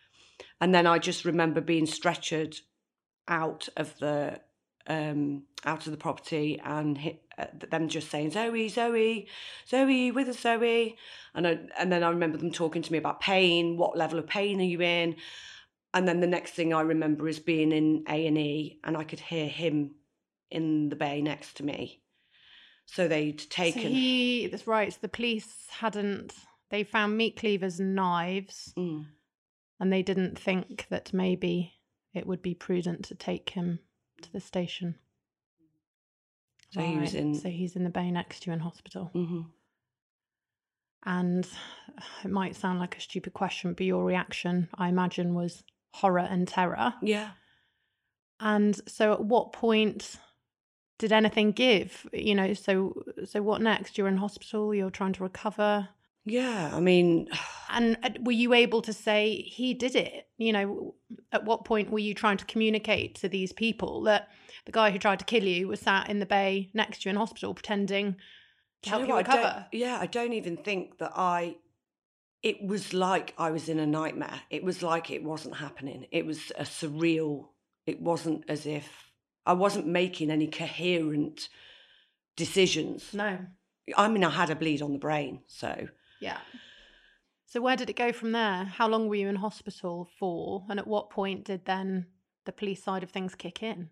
[0.60, 2.56] And then I just remember being stretchered
[3.28, 4.40] out of the
[4.86, 9.26] um, out of the property and hit, uh, them just saying Zoe, Zoe,
[9.68, 10.96] Zoe, with us, Zoe,
[11.34, 13.76] and I, and then I remember them talking to me about pain.
[13.76, 15.16] What level of pain are you in?
[15.94, 19.04] And then the next thing I remember is being in A and E, and I
[19.04, 19.94] could hear him
[20.50, 22.02] in the bay next to me.
[22.86, 23.82] So they'd taken.
[23.82, 24.46] So he.
[24.48, 24.92] That's right.
[24.92, 26.34] So the police hadn't.
[26.70, 29.06] They found meat cleavers and knives, Mm.
[29.78, 31.74] and they didn't think that maybe
[32.12, 33.78] it would be prudent to take him
[34.22, 34.96] to the station.
[36.70, 39.06] So he was in- So he's in the bay next to you in hospital.
[39.12, 39.42] hmm
[41.04, 41.46] And
[42.24, 45.62] it might sound like a stupid question, but your reaction, I imagine, was
[45.94, 46.94] horror and terror.
[47.02, 47.30] Yeah.
[48.40, 50.16] And so, at what point
[50.98, 52.06] did anything give?
[52.12, 53.96] You know, so so what next?
[53.96, 54.74] You're in hospital.
[54.74, 55.88] You're trying to recover.
[56.24, 56.70] Yeah.
[56.72, 57.28] I mean,
[57.74, 60.28] And were you able to say he did it?
[60.38, 60.94] You know,
[61.32, 64.28] at what point were you trying to communicate to these people that
[64.64, 67.10] the guy who tried to kill you was sat in the bay next to you
[67.10, 68.16] in hospital pretending
[68.82, 69.28] to help know you what?
[69.28, 69.66] I recover?
[69.72, 71.56] yeah, I don't even think that I.
[72.44, 74.42] It was like I was in a nightmare.
[74.50, 76.06] It was like it wasn't happening.
[76.12, 77.46] It was a surreal.
[77.86, 79.12] It wasn't as if
[79.46, 81.48] I wasn't making any coherent
[82.36, 83.14] decisions.
[83.14, 83.38] No.
[83.96, 85.88] I mean, I had a bleed on the brain, so
[86.20, 86.38] Yeah.
[87.46, 88.64] So where did it go from there?
[88.64, 90.64] How long were you in hospital for?
[90.68, 92.06] And at what point did then
[92.44, 93.90] the police side of things kick in?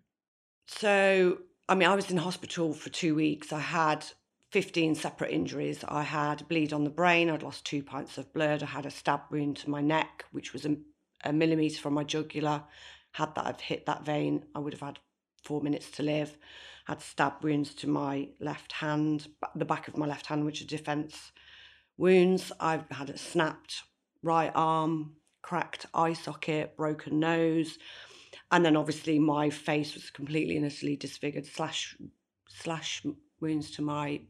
[0.67, 1.39] So,
[1.69, 3.53] I mean, I was in hospital for two weeks.
[3.53, 4.05] I had
[4.53, 5.83] 15 separate injuries.
[5.87, 7.27] I had a bleed on the brain.
[7.27, 8.61] I'd lost two pints of blood.
[8.61, 10.77] I had a stab wound to my neck, which was a,
[11.23, 12.61] a millimetre from my jugular.
[13.13, 14.99] Had that have hit that vein, I would have had
[15.43, 16.37] four minutes to live.
[16.85, 20.65] Had stab wounds to my left hand, the back of my left hand, which are
[20.65, 21.31] defence
[21.97, 22.51] wounds.
[22.59, 23.81] I've had a snapped
[24.21, 27.79] right arm, cracked eye socket, broken nose,
[28.51, 31.47] and then obviously my face was completely and utterly disfigured.
[31.47, 31.97] Slash,
[32.47, 33.03] slash
[33.41, 34.21] wounds to my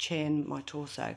[0.00, 1.14] chin, my torso.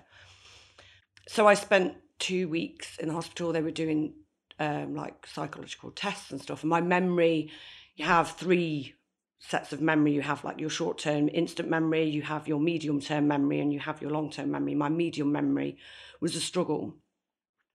[1.28, 3.52] So I spent two weeks in the hospital.
[3.52, 4.14] They were doing
[4.60, 6.62] um, like psychological tests and stuff.
[6.62, 7.50] And my memory,
[7.96, 8.94] you have three
[9.40, 10.14] sets of memory.
[10.14, 13.74] You have like your short term instant memory, you have your medium term memory, and
[13.74, 14.76] you have your long term memory.
[14.76, 15.78] My medium memory
[16.22, 16.96] was a struggle.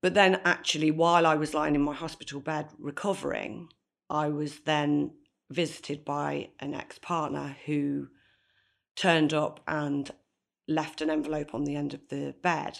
[0.00, 3.68] But then, actually, while I was lying in my hospital bed recovering,
[4.08, 5.12] I was then
[5.50, 8.08] visited by an ex partner who
[8.94, 10.10] turned up and
[10.68, 12.78] left an envelope on the end of the bed,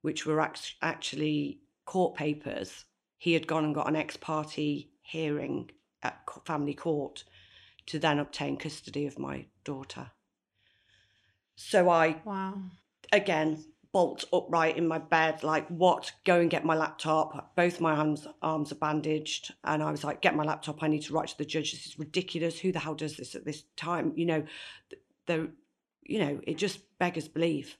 [0.00, 2.84] which were act- actually court papers.
[3.18, 5.70] He had gone and got an ex party hearing
[6.02, 7.24] at family court
[7.86, 10.12] to then obtain custody of my daughter.
[11.56, 12.54] So I, wow,
[13.12, 16.12] again, bolt upright in my bed, like, what?
[16.24, 17.54] Go and get my laptop.
[17.56, 19.52] Both my arms, arms are bandaged.
[19.64, 20.82] And I was like, get my laptop.
[20.82, 21.72] I need to write to the judge.
[21.72, 22.58] This is ridiculous.
[22.60, 24.12] Who the hell does this at this time?
[24.16, 24.44] You know,
[25.26, 25.50] the,
[26.10, 27.78] you know, it just beggars belief.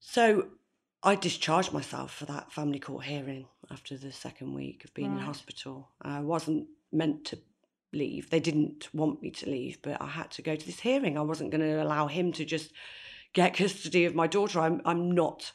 [0.00, 0.48] So
[1.02, 5.20] I discharged myself for that family court hearing after the second week of being right.
[5.20, 5.90] in hospital.
[6.00, 7.38] I wasn't meant to
[7.92, 8.30] leave.
[8.30, 11.18] They didn't want me to leave, but I had to go to this hearing.
[11.18, 12.72] I wasn't going to allow him to just
[13.34, 14.60] get custody of my daughter.
[14.60, 15.52] I'm I'm not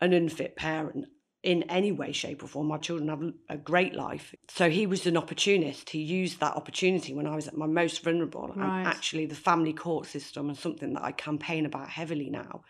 [0.00, 1.06] an unfit parent
[1.42, 2.66] in any way, shape, or form.
[2.66, 4.34] My children have a great life.
[4.48, 5.90] So he was an opportunist.
[5.90, 8.52] He used that opportunity when I was at my most vulnerable.
[8.54, 8.80] Right.
[8.80, 12.62] And actually, the family court system and something that I campaign about heavily now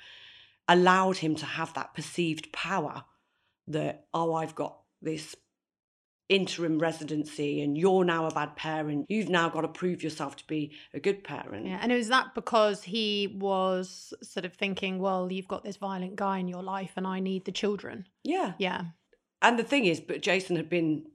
[0.68, 3.04] allowed him to have that perceived power
[3.66, 5.34] that, oh, I've got this
[6.30, 9.04] interim residency and you're now a bad parent.
[9.08, 11.66] You've now got to prove yourself to be a good parent.
[11.66, 11.80] Yeah.
[11.82, 16.38] And is that because he was sort of thinking, well, you've got this violent guy
[16.38, 18.06] in your life and I need the children?
[18.22, 18.52] Yeah.
[18.58, 18.84] Yeah.
[19.42, 21.06] And the thing is, but Jason had been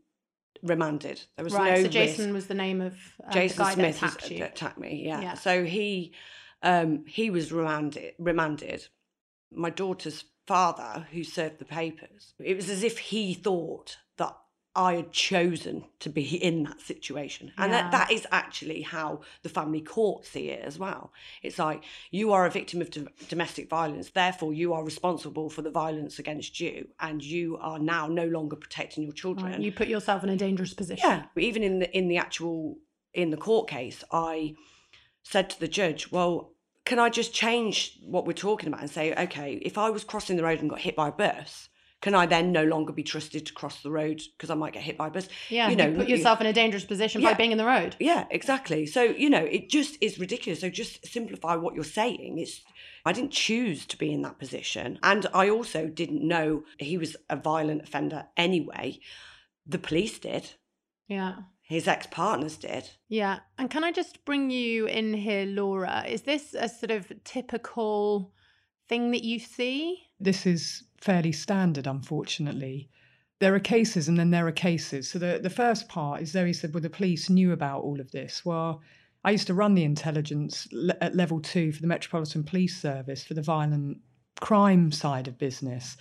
[0.62, 1.21] remanded.
[1.38, 2.34] There was right, no so Jason risk.
[2.34, 5.04] was the name of uh, Jason the guy Smith that attacked, was, attacked me.
[5.06, 5.21] Yeah.
[5.21, 5.34] Yeah.
[5.36, 6.13] So he
[6.62, 8.15] um, he was remanded.
[8.19, 8.86] Remanded.
[9.49, 14.36] My daughter's father, who served the papers, it was as if he thought that
[14.75, 17.51] I had chosen to be in that situation.
[17.57, 17.83] And Yeah.
[17.83, 21.13] that, that is actually how the family court see it as well.
[21.41, 25.61] It's like, you are a victim of dom- domestic violence, therefore, you are responsible for
[25.61, 29.51] the violence against you, and you are now no longer protecting your children.
[29.53, 31.09] Right, You put yourself in a dangerous position.
[31.09, 32.77] Yeah, even in the in the actual
[33.13, 34.55] in the court case, I
[35.23, 36.51] said to the judge, "Well,
[36.85, 40.35] can I just change what we're talking about and say, okay, if I was crossing
[40.38, 41.69] the road and got hit by a bus,
[42.05, 44.83] can I then no longer be trusted to cross the road because I might get
[44.83, 45.27] hit by a bus?
[45.49, 47.95] Yeah, you know, put you- yourself in a dangerous position by being in the road.
[47.99, 48.85] yeah, exactly.
[48.85, 50.59] So you know, it just is ridiculous.
[50.59, 52.37] So just simplify what you're saying.
[52.37, 52.61] It's
[53.07, 57.17] I didn't choose to be in that position, and I also didn't know he was
[57.27, 58.99] a violent offender anyway.
[59.65, 60.51] The police did.
[61.07, 61.37] Yeah.
[61.63, 62.87] His ex partners did.
[63.09, 63.39] Yeah.
[63.57, 66.05] And can I just bring you in here, Laura?
[66.07, 68.31] Is this a sort of typical
[68.87, 70.04] thing that you see?
[70.19, 72.89] This is fairly standard, unfortunately.
[73.39, 75.10] There are cases and then there are cases.
[75.10, 78.12] So the, the first part is Zoe said, well, the police knew about all of
[78.12, 78.45] this.
[78.45, 78.82] Well,
[79.25, 83.23] I used to run the intelligence le- at level two for the Metropolitan Police Service
[83.23, 83.97] for the violent
[84.39, 85.97] crime side of business.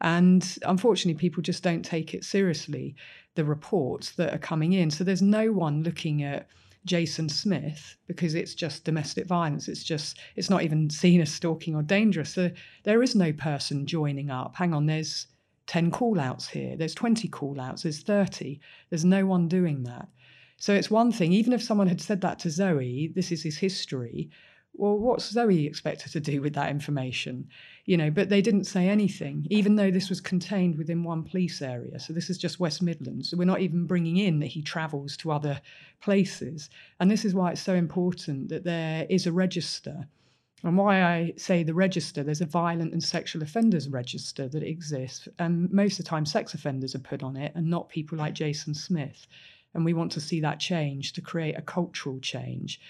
[0.00, 2.94] And unfortunately, people just don't take it seriously,
[3.34, 4.90] the reports that are coming in.
[4.90, 6.48] So there's no one looking at
[6.84, 9.68] Jason Smith because it's just domestic violence.
[9.68, 12.30] It's just, it's not even seen as stalking or dangerous.
[12.30, 12.50] So
[12.84, 14.56] there is no person joining up.
[14.56, 15.26] Hang on, there's
[15.66, 18.60] 10 call outs here, there's 20 call outs, there's 30.
[18.88, 20.08] There's no one doing that.
[20.56, 23.56] So it's one thing, even if someone had said that to Zoe, this is his
[23.56, 24.30] history.
[24.74, 27.48] Well, what's Zoe expected to do with that information?
[27.84, 31.60] You know, but they didn't say anything, even though this was contained within one police
[31.60, 31.98] area.
[31.98, 33.30] So this is just West Midlands.
[33.30, 35.60] So we're not even bringing in that he travels to other
[36.00, 36.70] places.
[36.98, 40.06] And this is why it's so important that there is a register.
[40.62, 45.26] And why I say the register, there's a violent and sexual offenders register that exists.
[45.38, 48.34] And most of the time, sex offenders are put on it and not people like
[48.34, 49.26] Jason Smith.
[49.74, 52.80] And we want to see that change to create a cultural change.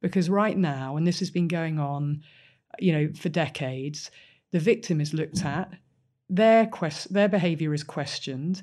[0.00, 2.22] Because right now, and this has been going on,
[2.78, 4.10] you know, for decades,
[4.52, 5.72] the victim is looked at
[6.28, 8.62] their quest their behavior is questioned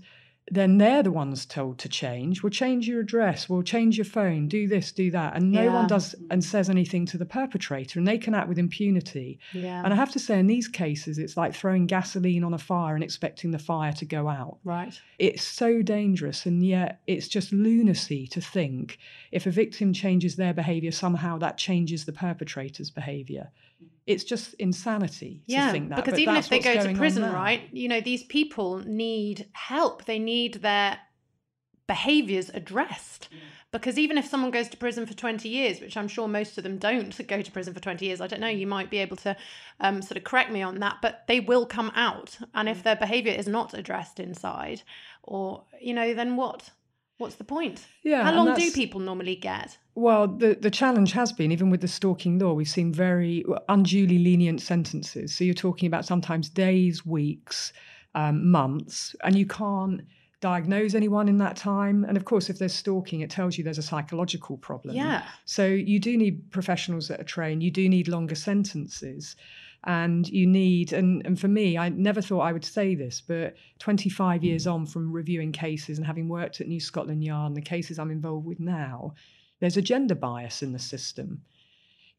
[0.52, 2.44] then they're the ones told to change.
[2.44, 3.50] We'll change your address.
[3.50, 4.48] We'll change your phone.
[4.48, 5.36] Do this, do that.
[5.36, 5.74] And no Yeah.
[5.74, 9.40] one does and says anything to the perpetrator, and they can act with impunity.
[9.54, 9.82] Yeah.
[9.84, 12.94] And I have to say, in these cases, it's like throwing gasoline on a fire
[12.94, 14.60] and expecting the fire to go out.
[14.64, 15.00] right.
[15.18, 19.00] It's so dangerous, and yet it's just lunacy to think
[19.32, 23.50] if a victim changes their behavior, somehow that changes the perpetrator's behavior.
[24.08, 25.96] It's just insanity to Yeah, think that.
[26.06, 27.68] because even if they go to prison, right?
[27.72, 30.06] You know, these people need help.
[30.06, 31.00] They need their
[31.88, 33.30] behaviors addressed.
[33.72, 36.64] Because even if someone goes to prison for 20 years, which I'm sure most of
[36.64, 39.18] them don't go to prison for 20 years, I don't know, you might be able
[39.18, 39.36] to
[39.80, 42.38] um, sort of correct me on that, but they will come out.
[42.54, 42.72] And Mm.
[42.72, 44.84] if their behavior is not addressed inside,
[45.24, 46.70] or, you know, then what?
[47.18, 47.86] What's the point?
[48.04, 49.78] Yeah, How long do people normally get?
[49.96, 54.20] Well, the, the challenge has been, even with the stalking law, we've seen very unduly
[54.20, 55.34] lenient sentences.
[55.34, 57.72] So you're talking about sometimes days, weeks,
[58.14, 60.02] um, months, and you can't
[60.42, 62.04] diagnose anyone in that time.
[62.04, 64.96] And of course, if there's stalking, it tells you there's a psychological problem.
[64.96, 65.24] Yeah.
[65.46, 67.64] So you do need professionals that are trained.
[67.64, 69.38] You do need longer sentences.
[69.86, 73.56] And you need, and, and for me, I never thought I would say this, but
[73.80, 77.62] 25 years on from reviewing cases and having worked at New Scotland Yard and the
[77.62, 79.14] cases I'm involved with now,
[79.60, 81.42] there's a gender bias in the system.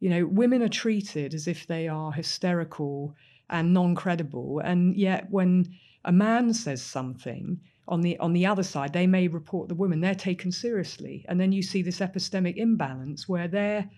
[0.00, 3.14] You know, women are treated as if they are hysterical
[3.48, 5.74] and non-credible, and yet when
[6.04, 10.00] a man says something on the on the other side, they may report the woman.
[10.00, 13.88] They're taken seriously, and then you see this epistemic imbalance where their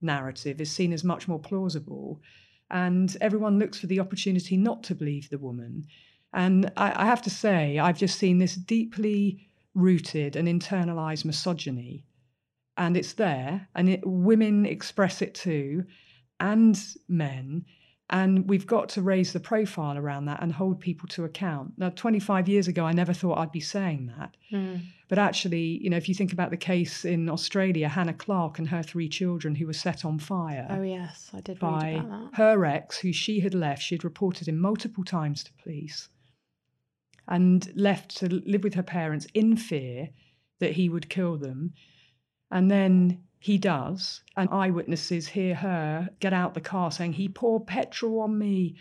[0.00, 2.20] narrative is seen as much more plausible,
[2.70, 5.86] and everyone looks for the opportunity not to believe the woman.
[6.32, 12.04] And I, I have to say, I've just seen this deeply rooted and internalized misogyny
[12.76, 15.84] and it's there and it, women express it too
[16.40, 17.64] and men
[18.10, 21.90] and we've got to raise the profile around that and hold people to account now
[21.90, 24.76] 25 years ago i never thought i'd be saying that hmm.
[25.08, 28.68] but actually you know if you think about the case in australia hannah clarke and
[28.68, 32.32] her three children who were set on fire Oh, yes, I did read by about
[32.32, 32.36] that.
[32.36, 33.82] her ex, who she had left.
[33.82, 36.08] She had reported him multiple times to police
[37.28, 40.10] and left to live with her parents in fear
[40.58, 41.72] that he would kill them.
[42.52, 47.66] And then he does, and eyewitnesses hear her get out the car saying, He poured
[47.66, 48.76] petrol on me.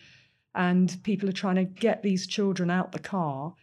[0.54, 3.56] And people are trying to get these children out the car.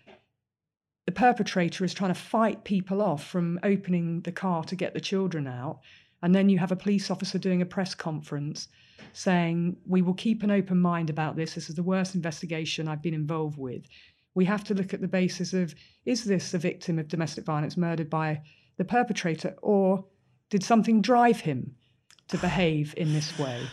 [1.05, 5.01] The perpetrator is trying to fight people off from opening the car to get the
[5.01, 5.81] children out.
[6.23, 8.69] And then you have a police officer doing a press conference
[9.13, 11.55] saying, We will keep an open mind about this.
[11.55, 13.85] This is the worst investigation I've been involved with.
[14.35, 15.75] We have to look at the basis of
[16.07, 18.41] is this a victim of domestic violence murdered by
[18.79, 20.07] the perpetrator, or
[20.49, 21.76] did something drive him
[22.29, 23.61] to behave in this way?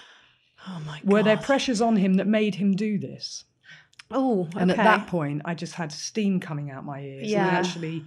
[0.68, 1.12] Oh, my God.
[1.12, 3.44] Were there pressures on him that made him do this?
[4.10, 4.62] Oh, okay.
[4.62, 7.32] And at that point, I just had steam coming out my ears.
[7.32, 8.06] And I actually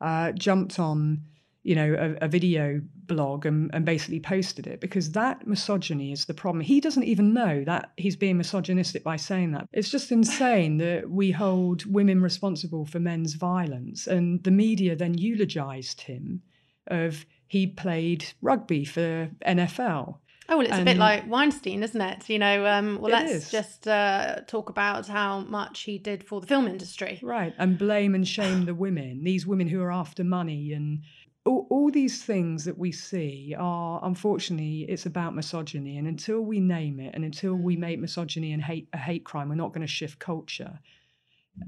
[0.00, 1.24] uh, jumped on,
[1.68, 6.24] you know, a, a video blog and, and basically posted it because that misogyny is
[6.24, 6.64] the problem.
[6.64, 9.68] He doesn't even know that he's being misogynistic by saying that.
[9.74, 15.18] It's just insane that we hold women responsible for men's violence, and the media then
[15.18, 16.40] eulogized him
[16.86, 20.16] of he played rugby for NRL.
[20.50, 22.30] Oh, well, it's a bit like Weinstein, isn't it?
[22.30, 23.50] You know, um, well, let's is.
[23.50, 27.20] just uh, talk about how much he did for the film industry.
[27.22, 27.52] Right.
[27.58, 31.02] And blame and shame the women, these women who are after money and
[31.48, 35.96] all, all these things that we see are unfortunately it's about misogyny.
[35.96, 37.80] And until we name it and until we mm.
[37.80, 40.78] make misogyny and hate a hate crime, we're not going to shift culture.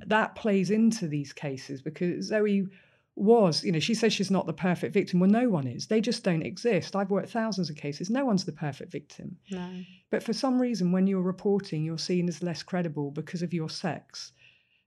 [0.07, 2.67] That plays into these cases because Zoe
[3.17, 5.19] was, you know, she says she's not the perfect victim.
[5.19, 5.87] Well, no one is.
[5.87, 6.95] They just don't exist.
[6.95, 8.11] I've worked thousands of cases.
[8.11, 9.37] No one's the perfect victim.
[9.51, 9.69] No.
[10.11, 13.69] But for some reason, when you're reporting, you're seen as less credible because of your
[13.69, 14.33] sex.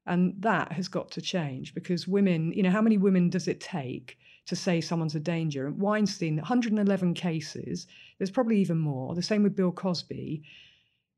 [0.05, 3.59] And that has got to change because women, you know, how many women does it
[3.59, 5.67] take to say someone's a danger?
[5.67, 7.87] And Weinstein, 111 cases,
[8.17, 9.15] there's probably even more.
[9.15, 10.43] The same with Bill Cosby.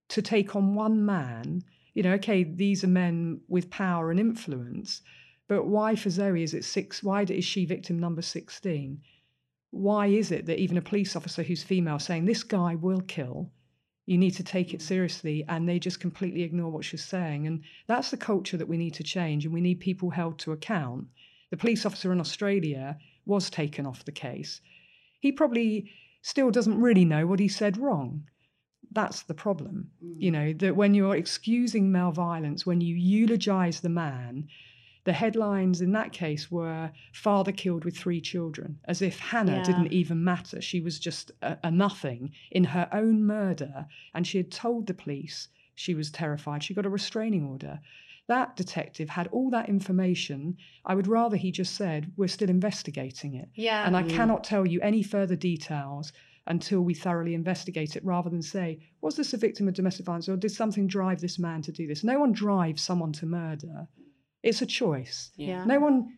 [0.10, 1.64] To take on one man,
[1.96, 5.02] you know, okay, these are men with power and influence,
[5.48, 7.02] but why for Zoe is it six?
[7.02, 9.02] Why is she victim number 16?
[9.72, 13.52] Why is it that even a police officer who's female saying this guy will kill,
[14.06, 17.48] you need to take it seriously, and they just completely ignore what she's saying?
[17.48, 20.52] And that's the culture that we need to change, and we need people held to
[20.52, 21.08] account.
[21.52, 24.62] The police officer in Australia was taken off the case.
[25.20, 28.24] He probably still doesn't really know what he said wrong.
[28.92, 29.92] That's the problem.
[30.04, 30.16] Mm.
[30.22, 34.48] You know, that when you're excusing male violence, when you eulogize the man,
[35.04, 39.64] the headlines in that case were father killed with three children, as if Hannah Yeah.
[39.64, 40.62] didn't even matter.
[40.62, 44.94] She was just a, a nothing in her own murder, and she had told the
[44.94, 46.64] police She was terrified.
[46.64, 47.82] She got a restraining order.
[48.28, 50.58] That detective had all that information.
[50.84, 53.50] I would rather he just said, We're still investigating it.
[53.54, 53.86] Yeah.
[53.86, 54.10] And I mm.
[54.10, 56.12] cannot tell you any further details
[56.48, 60.28] until we thoroughly investigate it, rather than say, Was this a victim of domestic violence
[60.30, 62.04] or did something drive this man to do this?
[62.04, 63.88] No one drives someone to murder.
[64.44, 65.32] It's a choice.
[65.36, 65.66] yeah.
[65.66, 66.14] No one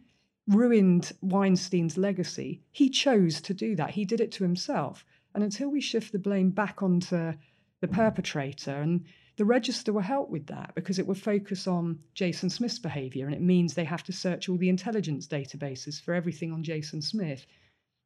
[0.47, 2.61] ruined Weinstein's legacy.
[2.71, 3.91] He chose to do that.
[3.91, 5.05] He did it to himself.
[5.33, 7.33] And until we shift the blame back onto
[7.81, 9.05] the perpetrator, and
[9.37, 13.27] the register will help with that because it will focus on Jason Smith's behavior.
[13.27, 17.01] And it means they have to search all the intelligence databases for everything on Jason
[17.01, 17.45] Smith.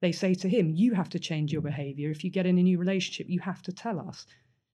[0.01, 2.11] They say to him, You have to change your behavior.
[2.11, 4.25] If you get in a new relationship, you have to tell us.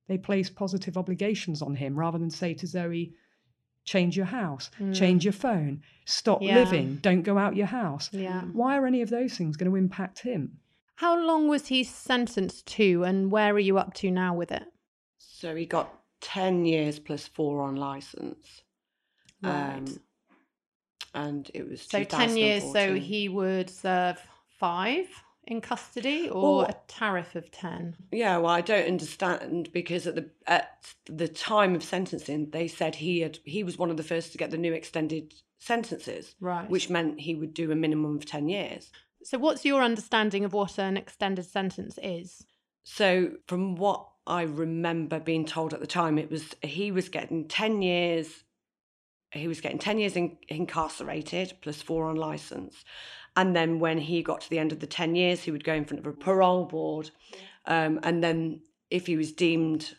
[0.08, 3.14] They place positive obligations on him rather than say to Zoe,
[3.84, 4.93] change your house, hmm.
[4.93, 6.55] change your phone, stop Yeah.
[6.55, 8.10] living, don't go out your house.
[8.12, 8.41] Yeah.
[8.41, 10.60] Why are any of those things going to impact him?
[10.95, 14.64] How long was he sentenced to, and where are you up to now with it?
[15.18, 18.61] So he got 10 years plus four on license.
[19.41, 19.76] Right.
[19.78, 19.99] Um,
[21.13, 24.20] and it was So 10 years, so he would serve
[24.59, 25.07] five
[25.45, 27.95] in custody or Or- a tariff of 10?
[28.11, 32.95] Yeah, well, I don't understand because at the at the time of sentencing, they said
[32.95, 36.70] he had he was one of the first to get the new extended sentences, Right.
[36.70, 38.91] which meant he would do a minimum of ten years.
[39.24, 42.45] So, what's your understanding of what an extended sentence is?
[42.84, 47.47] So, from what I remember being told at the time, it was he was getting
[47.47, 48.43] ten years.
[49.32, 52.84] He was getting ten years in, incarcerated plus four on license,
[53.36, 55.73] and then when he got to the end of the ten years, he would go
[55.73, 57.11] in front of a parole board,
[57.65, 59.95] um, and then if he was deemed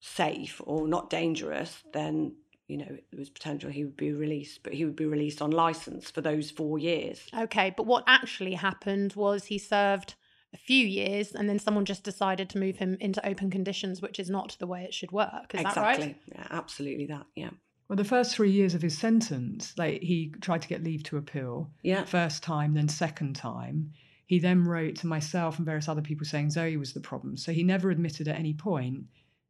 [0.00, 2.36] safe or not dangerous, then
[2.68, 5.50] you know it was potential he would be released, but he would be released on
[5.50, 7.26] license for those four years.
[7.36, 10.14] Okay, but what actually happened was he served
[10.54, 14.18] a few years and then someone just decided to move him into open conditions, which
[14.18, 15.52] is not the way it should work.
[15.52, 16.16] Is exactly, that right?
[16.26, 17.50] yeah, absolutely that, yeah,
[17.88, 21.16] Well, the first three years of his sentence, like he tried to get leave to
[21.16, 21.70] appeal.
[21.82, 22.04] yeah.
[22.04, 23.92] First time, then second time.
[24.26, 27.36] He then wrote to myself and various other people saying Zoe was the problem.
[27.36, 29.04] So he never admitted at any point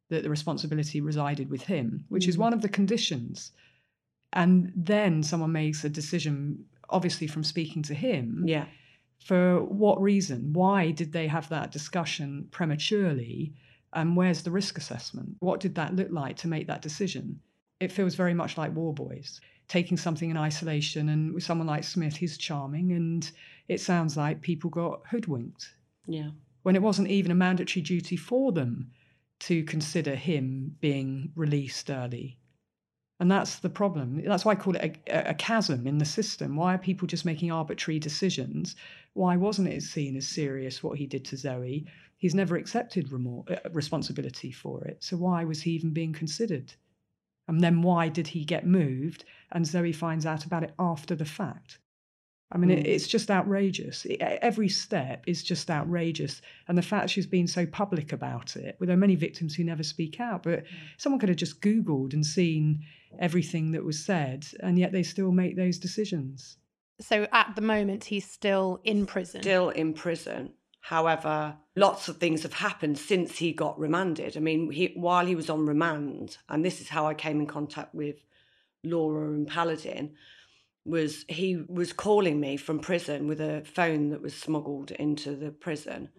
[0.09, 2.39] that the responsibility resided with him, which is mm.
[2.39, 3.51] one of the conditions.
[4.33, 8.65] And then someone makes a decision, obviously from speaking to him, Yeah.
[9.23, 10.53] For what reason?
[10.53, 13.53] Why did they have that discussion prematurely?
[13.93, 15.35] And where's the risk assessment?
[15.39, 17.39] What did that look like to make that decision?
[17.79, 21.09] It feels very much like Worboys, taking something in isolation.
[21.09, 23.29] And with someone like Smith, he's charming, and
[23.67, 25.73] it sounds like people got hoodwinked
[26.07, 26.31] Yeah.
[26.63, 28.91] when it wasn't even a mandatory duty for them
[29.39, 32.37] to consider him being released early.
[33.19, 34.21] And that's the problem.
[34.25, 36.55] That's why I call it a, a chasm in the system.
[36.55, 38.75] Why are people just making arbitrary decisions?
[39.13, 41.85] Why wasn't it seen as serious what he did to Zoe?
[42.17, 45.01] He's never accepted remor- uh, responsibility for it.
[45.03, 46.73] So why was he even being considered?
[47.47, 51.25] And then why did he get moved and Zoe finds out about it after the
[51.25, 51.79] fact?
[52.55, 52.87] I mean, it, Mm.
[52.87, 54.05] it's just outrageous.
[54.05, 56.41] It- every step is just outrageous.
[56.69, 59.65] And the fact she's been so public about it, well, there are many victims who
[59.65, 60.63] never speak out, but
[60.97, 62.85] someone could have just Googled and seen
[63.19, 66.57] everything that was said, and yet they still make those decisions.
[67.01, 69.41] So, at the moment, he's still in prison.
[69.41, 70.53] Still in prison.
[70.79, 74.37] However, lots of things have happened since he got remanded.
[74.37, 77.47] I mean, he, while he was on remand, and this is how I came in
[77.47, 78.15] contact with
[78.83, 80.13] Laura and Paladin,
[80.85, 85.51] was he was calling me from prison with a phone that was smuggled into the
[85.51, 86.09] prison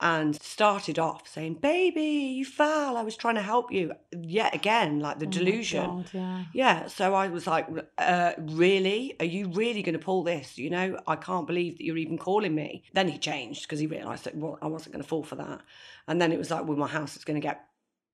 [0.00, 2.96] and started off saying, Baby, you fell.
[2.96, 3.92] I was trying to help you.
[4.12, 5.86] Yet again, like the Oh delusion.
[5.86, 6.44] God, yeah.
[6.52, 7.66] Yeah, so I was like,
[7.98, 9.16] uh, really?
[9.18, 10.58] Are you really going to pull this?
[10.58, 12.84] You know, I can't believe that you're even calling me.
[12.92, 15.60] Then he changed because he realised that well, I wasn't going to fall for that.
[16.06, 17.64] And then it was like, well, my house is going to get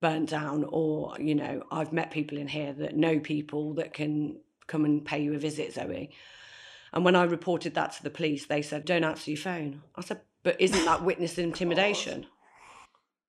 [0.01, 4.39] burnt down, or, you know, I've met people in here that know people that can
[4.71, 6.11] come and pay you a visit, Zoe.
[6.93, 9.83] And when I reported that to the police, they said, don't answer your phone.
[9.97, 12.27] I said, but isn't that witness oh, intimidation?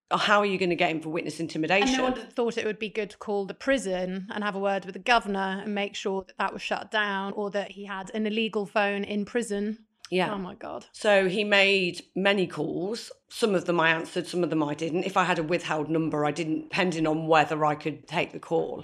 [0.09, 1.87] Or how are you going to get him for witness intimidation?
[1.87, 4.59] And no one thought it would be good to call the prison and have a
[4.59, 7.85] word with the governor and make sure that that was shut down or that he
[7.85, 9.85] had an illegal phone in prison.
[10.09, 10.33] yeah.
[10.33, 10.85] Oh my God.
[10.91, 13.11] So he made many calls.
[13.29, 15.05] Some of them I answered, some of them I didn't.
[15.05, 18.39] If I had a withheld number, I didn't, depending on whether I could take the
[18.39, 18.83] call.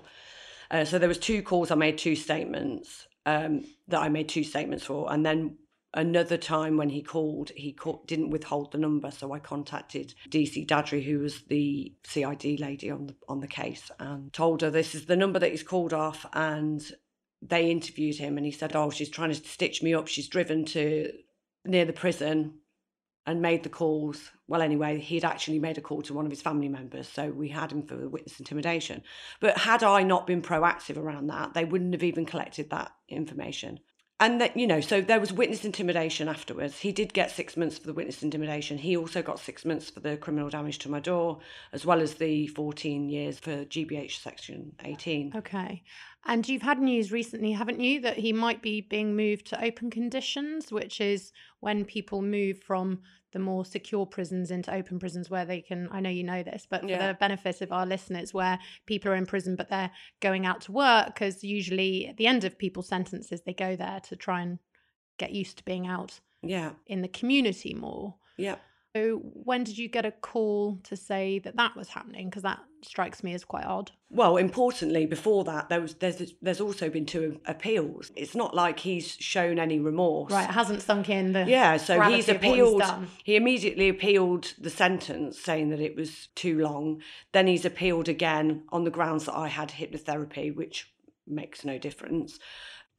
[0.69, 1.71] Uh, so there was two calls.
[1.71, 5.57] I made two statements um, that I made two statements for, and then
[5.93, 9.11] another time when he called, he call, didn't withhold the number.
[9.11, 13.91] So I contacted DC Dadry, who was the CID lady on the on the case,
[13.99, 16.83] and told her this is the number that he's called off, and
[17.41, 20.07] they interviewed him, and he said, "Oh, she's trying to stitch me up.
[20.07, 21.11] She's driven to
[21.65, 22.59] near the prison."
[23.27, 24.31] And made the calls.
[24.47, 27.49] Well, anyway, he'd actually made a call to one of his family members, so we
[27.49, 29.03] had him for witness intimidation.
[29.41, 33.81] But had I not been proactive around that, they wouldn't have even collected that information
[34.19, 36.79] and that you know so there was witness intimidation afterwards.
[36.79, 38.77] He did get six months for the witness intimidation.
[38.77, 41.39] He also got six months for the criminal damage to my door
[41.71, 45.83] as well as the 14 years for gbh section 18 Okay.
[46.25, 49.89] And you've had news recently, haven't you, that he might be being moved to open
[49.89, 52.99] conditions, which is when people move from
[53.37, 56.65] the more secure prisons into open prisons where they can I know you know this,
[56.69, 57.07] but for Yeah.
[57.07, 58.57] the benefit of our listeners, where
[58.87, 62.43] people are in prison but they're going out to work, because usually at the end
[62.43, 64.57] of people's sentences they go there to try and
[65.19, 68.15] get used to being out yeah in the community more.
[68.37, 68.55] yeah
[68.97, 72.29] So when did you get a call to say that that was happening?
[72.29, 73.91] Because that strikes me as quite odd.
[74.11, 78.79] well importantly before that there was there's there's also been two appeals it's not like
[78.79, 82.81] he's shown any remorse Right, it hasn't sunk in the Yeah, so he's appealed.
[82.81, 83.07] done.
[83.23, 87.01] he immediately appealed the sentence, saying that it was too long.
[87.33, 90.93] Then he's appealed again on the grounds that I had hypnotherapy, which
[91.25, 92.39] makes no difference.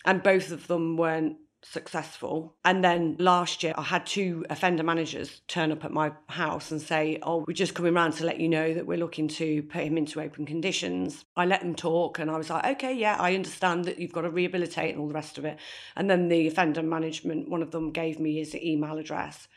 [0.05, 2.57] And both of them weren't successful.
[2.65, 6.81] And then last year, I had two offender managers turn up at my house and
[6.81, 9.83] say, Oh, we're just coming round to let you know that we're looking to put
[9.83, 11.25] him into open conditions.
[11.37, 14.23] I let them talk and I was like, Okay, yeah, I understand that you've got
[14.23, 15.59] to rehabilitate and all the rest of it.
[15.97, 19.49] And then the offender management, one of them gave me his email address.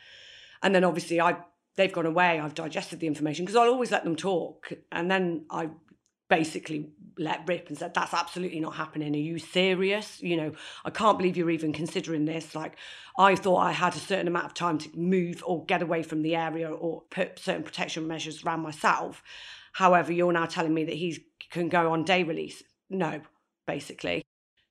[0.63, 1.37] And then obviously I
[1.75, 4.73] they've gone away, I've digested the information because I'll always let them talk.
[4.91, 5.69] And then I
[6.29, 6.89] basically
[7.21, 9.13] let rip and said, That's absolutely not happening.
[9.15, 10.21] Are you serious?
[10.21, 10.51] You know,
[10.83, 12.55] I can't believe you're even considering this.
[12.55, 12.75] Like,
[13.17, 16.21] I thought I had a certain amount of time to move or get away from
[16.21, 19.23] the area or put certain protection measures around myself.
[19.73, 22.63] However, you're now telling me that he can go on day release.
[22.89, 23.21] No,
[23.65, 24.23] basically.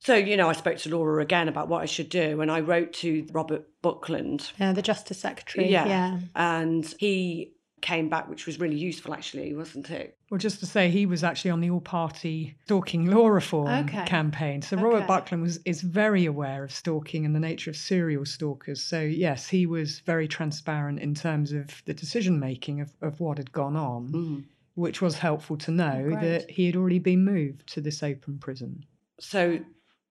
[0.02, 2.60] So, you know, I spoke to Laura again about what I should do, and I
[2.60, 5.70] wrote to Robert Buckland, Yeah, the Justice Secretary.
[5.70, 5.86] Yeah.
[5.86, 6.18] Yeah.
[6.34, 10.16] and he came back, which was really useful, actually, wasn't it?
[10.30, 14.04] Well, just to say, he was actually on the all-party stalking law reform Okay.
[14.06, 14.62] campaign.
[14.62, 15.06] So Robert Okay.
[15.06, 18.82] Buckland was is very aware of stalking and the nature of serial stalkers.
[18.82, 23.38] So yes, he was very transparent in terms of the decision making of, of what
[23.38, 24.44] had gone on, Mm.
[24.74, 26.20] which was helpful to know Great.
[26.20, 28.84] that he had already been moved to this open prison.
[29.18, 29.58] So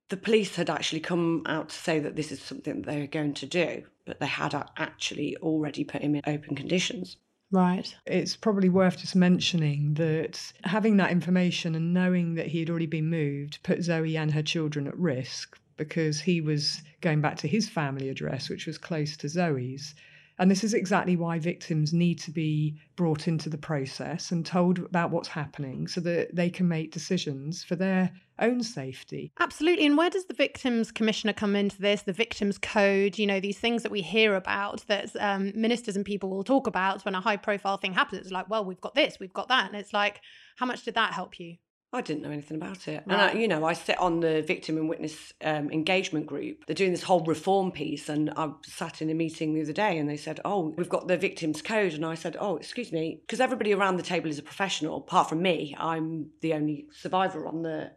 [0.10, 3.08] the police had actually come out to say that this is something that they were
[3.08, 7.18] going to do, but they had actually already put him in open conditions.
[7.52, 7.96] Right.
[8.06, 12.86] It's probably worth just mentioning that having that information and knowing that he had already
[12.86, 17.48] been moved put Zoe and her children at risk because he was going back to
[17.48, 19.96] his family address, which was close to Zoe's.
[20.40, 24.80] And this is exactly why victims need to be brought into the process and told
[24.80, 28.10] about what's happening so that they can make decisions for their
[28.40, 29.34] own safety.
[29.40, 29.86] Absolutely.
[29.86, 32.04] And where does the Victims Commissioner come into this?
[32.04, 36.06] The Victims Code, you know, these things that we hear about that um, ministers and
[36.06, 38.22] people will talk about when a high profile thing happens.
[38.22, 39.68] It's like, well, we've got this, we've got that.
[39.68, 40.22] And it's like,
[40.56, 41.58] how much did that help you?
[41.92, 43.04] I didn't know anything about it.
[43.08, 46.66] And, I, you know, I sit on the victim and witness um, engagement group.
[46.68, 48.10] They're doing this whole reform piece.
[48.10, 51.08] And I sat in a meeting the other day and they said, Oh, we've got
[51.08, 51.94] the victims code.
[51.94, 53.22] And I said, Oh, excuse me.
[53.22, 55.76] Because everybody around the table is a professional, apart from me.
[55.80, 57.92] I'm the only survivor on the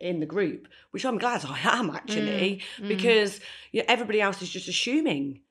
[0.00, 2.88] in the group, which I'm glad I am actually, mm.
[2.88, 5.42] because you know, everybody else is just assuming.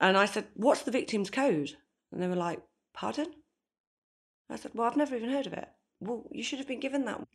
[0.00, 1.72] And I said, What's the victim's code?
[2.10, 2.60] And they were like,
[2.94, 3.26] Pardon?
[4.48, 5.68] I said, Well, I've never even heard of it.
[6.00, 7.26] Well, you should have been given that.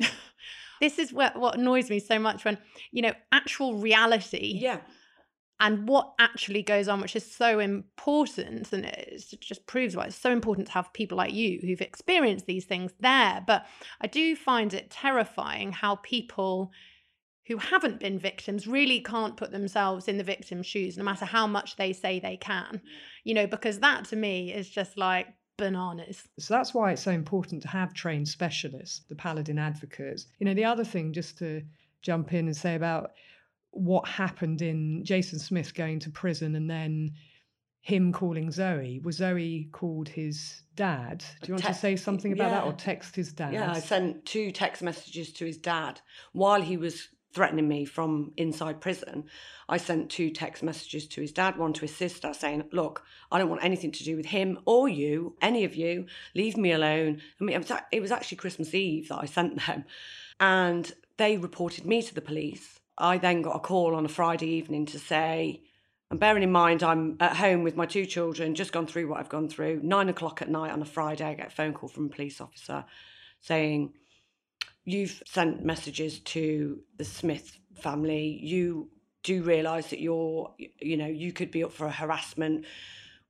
[0.80, 2.58] This is what, what annoys me so much when,
[2.92, 4.80] you know, actual reality Yeah.
[5.60, 8.74] and what actually goes on, which is so important.
[8.74, 12.48] And it just proves why it's so important to have people like you who've experienced
[12.48, 13.44] these things there.
[13.46, 13.68] But
[14.02, 16.72] I do find it terrifying how people
[17.48, 21.46] who haven't been victims really can't put themselves in the victim's shoes, no matter how
[21.46, 22.82] much they say they can,
[23.24, 25.28] you know, because that to me is just like
[25.62, 26.28] bananas.
[26.40, 30.26] So that's why it's so important to have trained specialists, the paladin advocates.
[30.40, 31.62] You know, the other thing, just to
[32.02, 33.12] jump in and say about
[33.70, 37.14] what happened in Jason Smith going to prison and then
[37.82, 41.24] him calling Zoe, was Zoe called his dad?
[41.42, 43.54] Do you want to say something about that or text his dad?
[43.54, 46.02] Yeah, I sent two text messages to his dad
[46.34, 49.26] while he was threatening me from inside prison.
[49.70, 53.40] I sent two text messages to his dad, one to his sister, saying, Look, I
[53.40, 56.06] don't want anything to do with him or you, any of you.
[56.36, 57.22] Leave me alone.
[57.40, 57.56] I mean,
[57.92, 59.86] it was, actually Christmas Eve that I sent them.
[60.40, 62.80] And they reported me to the police.
[62.98, 65.62] I then got a call on a Friday evening to say,
[66.10, 69.20] and bearing in mind, I'm at home with my two children, just gone through what
[69.20, 69.80] I've gone through.
[69.82, 72.42] Nine o'clock at night on a Friday, I get a phone call from a police
[72.42, 72.84] officer
[73.40, 73.94] saying,
[74.86, 78.40] You've sent messages to the Smith family.
[78.42, 78.90] You
[79.24, 82.66] do realise that you're, you know, you could be up for a harassment.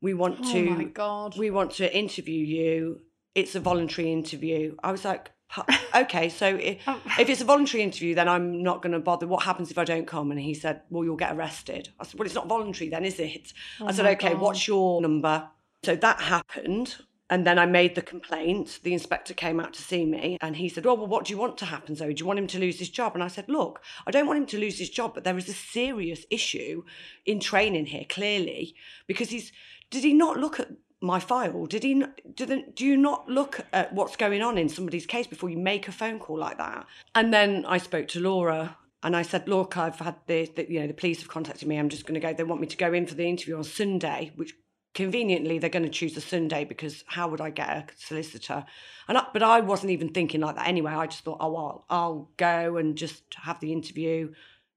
[0.02, 1.38] We want Oh to my God.
[1.38, 3.02] we want to interview you.
[3.36, 4.76] It's a voluntary interview.
[4.84, 5.32] I was like,
[5.96, 6.80] okay, so if,
[7.20, 9.28] if it's a voluntary interview, then I'm not going to bother.
[9.28, 10.32] What happens if I don't come?
[10.32, 11.90] And he said, well, you'll get arrested.
[12.00, 13.52] I said, well, it's not voluntary then, is it?
[13.82, 14.40] I oh said, Oh okay, God.
[14.40, 15.50] what's your number?
[15.84, 16.96] So that happened.
[17.32, 18.82] And then I made the complaint.
[18.84, 21.40] The inspector came out to see me and he said, Oh, well, what do you
[21.40, 22.14] want to happen, Zoe?
[22.14, 23.14] Do you want him to lose his job?
[23.16, 25.48] And I said, Look, I don't want him to lose his job, but there is
[25.48, 26.84] a serious issue
[27.26, 28.76] in training here, clearly,
[29.08, 29.54] because he's.
[29.90, 30.72] Did he not look at
[31.02, 31.66] my file?
[31.66, 32.04] Did he?
[32.36, 35.88] the, do you not look at what's going on in somebody's case before you make
[35.88, 36.86] a phone call like that?
[37.16, 40.82] And then I spoke to Laura and I said, Look, I've had the, the you
[40.82, 41.78] know, the police have contacted me.
[41.78, 42.34] I'm just going to go.
[42.34, 44.54] They want me to go in for the interview on Sunday, which
[44.94, 48.66] conveniently they're going to choose a Sunday because how would I get a solicitor?
[49.08, 50.92] And I, but I wasn't even thinking like that anyway.
[50.92, 54.34] I just thought, oh, I'll, I'll go and just have the interview.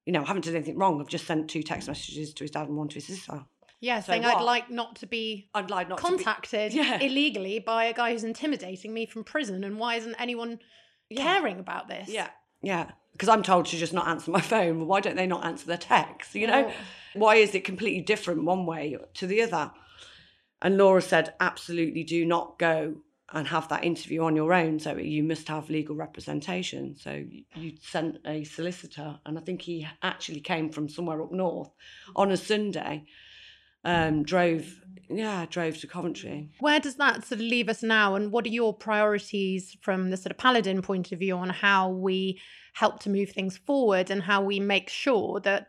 [0.07, 1.01] You know, I haven't done anything wrong.
[1.01, 3.45] I've just sent two text messages to his dad and one to his sister.
[3.81, 7.01] Yeah, So saying I'd like not to be I'd like not to be- contacted Yeah.
[7.01, 10.61] illegally by a guy who's intimidating me from prison, and why isn't anyone
[11.15, 12.09] caring about this?
[12.09, 12.29] Yeah,
[12.63, 12.91] yeah.
[13.13, 14.87] Because I'm told to just not answer my phone.
[14.87, 16.35] Why don't they not answer their texts?
[16.35, 16.73] You know, Oh.
[17.15, 19.71] why is it completely different one way to the other?
[20.65, 22.95] And Laura said, absolutely do not go
[23.35, 24.79] and have that interview on your own.
[24.79, 26.97] So you must have legal representation.
[26.97, 27.23] So
[27.55, 31.71] you sent a solicitor, and I think he actually came from somewhere up north
[32.17, 33.05] on a Sunday.
[33.85, 36.49] Um, drove, yeah, drove to Coventry.
[36.61, 38.15] Where does that sort of leave us now?
[38.15, 41.91] And what are your priorities from the sort of paladin point of view on how
[41.91, 42.41] we
[42.73, 45.67] help to move things forward and how we make sure that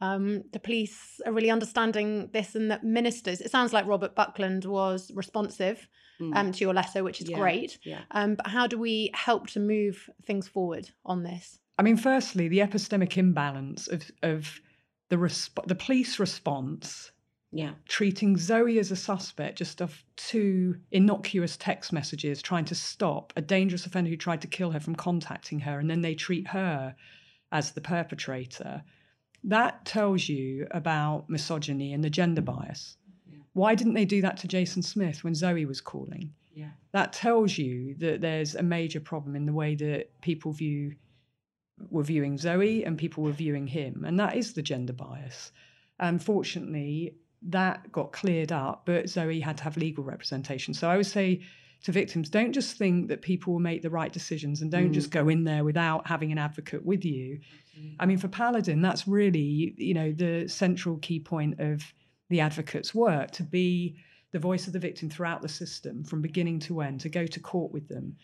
[0.00, 4.64] um, the police are really understanding this and that ministers, it sounds like Robert Buckland
[4.64, 5.88] was responsive
[6.34, 7.30] um, to your letter, which is Mm.
[7.32, 7.78] Yeah, great.
[7.84, 8.00] yeah.
[8.10, 11.58] Um, but how do we help to move things forward on this?
[11.78, 14.60] I mean, firstly, the epistemic imbalance of, of
[15.10, 17.12] the, resp- the police response
[17.52, 17.72] Yeah.
[17.86, 23.42] treating Zoe as a suspect just of two innocuous text messages trying to stop a
[23.42, 26.96] dangerous offender who tried to kill her from contacting her, and then they treat her
[27.52, 28.82] as the perpetrator.
[29.46, 32.96] That tells you about misogyny and the gender bias.
[33.52, 36.34] Why didn't they do that to Jason Smith when Zoe was calling?
[36.52, 36.70] Yeah.
[36.92, 40.96] That tells you that there's a major problem in the way that people view
[41.90, 45.52] were viewing Zoe and people were viewing him, and that is the gender bias.
[46.00, 50.74] Unfortunately, that got cleared up, but Zoe had to have legal representation.
[50.74, 51.42] So I would say
[51.84, 54.94] to victims, don't just think that people will make the right decisions and don't mm.
[54.94, 57.40] just go in there without having an advocate with you.
[58.00, 61.82] I mean, for Paladin, that's really, you know, the central key point of
[62.30, 63.96] the advocate's work to be
[64.32, 67.40] the voice of the victim throughout the system from beginning to end, to go to
[67.40, 68.16] court with them,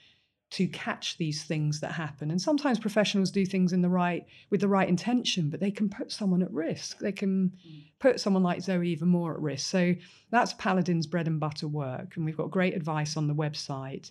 [0.52, 2.30] to catch these things that happen.
[2.30, 5.88] And sometimes professionals do things in the right with the right intention, but they can
[5.88, 6.98] put someone at risk.
[6.98, 7.52] They can
[8.00, 9.70] put someone like Zoe even more at risk.
[9.70, 9.94] So
[10.30, 12.16] that's Paladin's bread and butter work.
[12.16, 14.10] And we've got great advice on the website.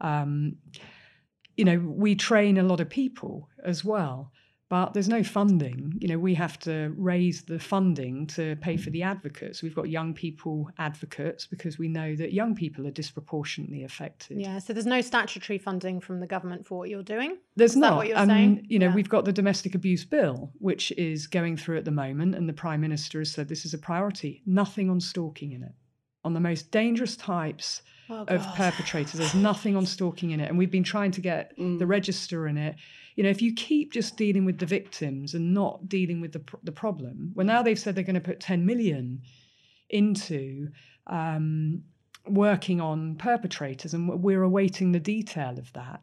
[0.00, 0.56] Um,
[1.56, 4.30] you know, we train a lot of people as well,
[4.72, 5.92] but there's no funding.
[6.00, 9.62] You know, we have to raise the funding to pay for the advocates.
[9.62, 14.40] We've got young people advocates because we know that young people are disproportionately affected.
[14.40, 17.36] Yeah, so there's no statutory funding from the government for what you're doing.
[17.54, 17.96] There's Is that not.
[17.98, 18.66] what you're um, saying?
[18.70, 18.94] You know, Yeah.
[18.94, 22.54] we've got the domestic abuse bill, which is going through at the moment, and the
[22.54, 24.40] prime minister has said this is a priority.
[24.46, 25.72] Nothing on stalking in it.
[26.24, 30.58] On the most dangerous types Oh, of perpetrators, there's nothing on stalking in it, and
[30.58, 32.76] we've been trying to get the register in it.
[33.16, 36.42] You know, if you keep just dealing with the victims and not dealing with the
[36.62, 39.22] the problem, well, now they've said they're going to put 10 million
[39.88, 40.68] into
[41.06, 41.82] um,
[42.28, 46.02] working on perpetrators, and we're awaiting the detail of that.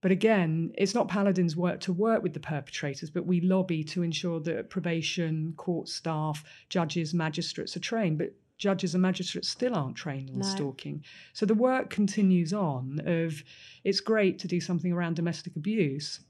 [0.00, 4.02] But again, it's not Paladin's work to work with the perpetrators, but we lobby to
[4.02, 8.18] ensure that probation, court staff, judges, magistrates are trained.
[8.18, 10.42] But judges and magistrates still aren't trained on No.
[10.46, 11.02] stalking.
[11.32, 13.42] So the work continues on of
[13.84, 16.20] it's great to do something around domestic abuse,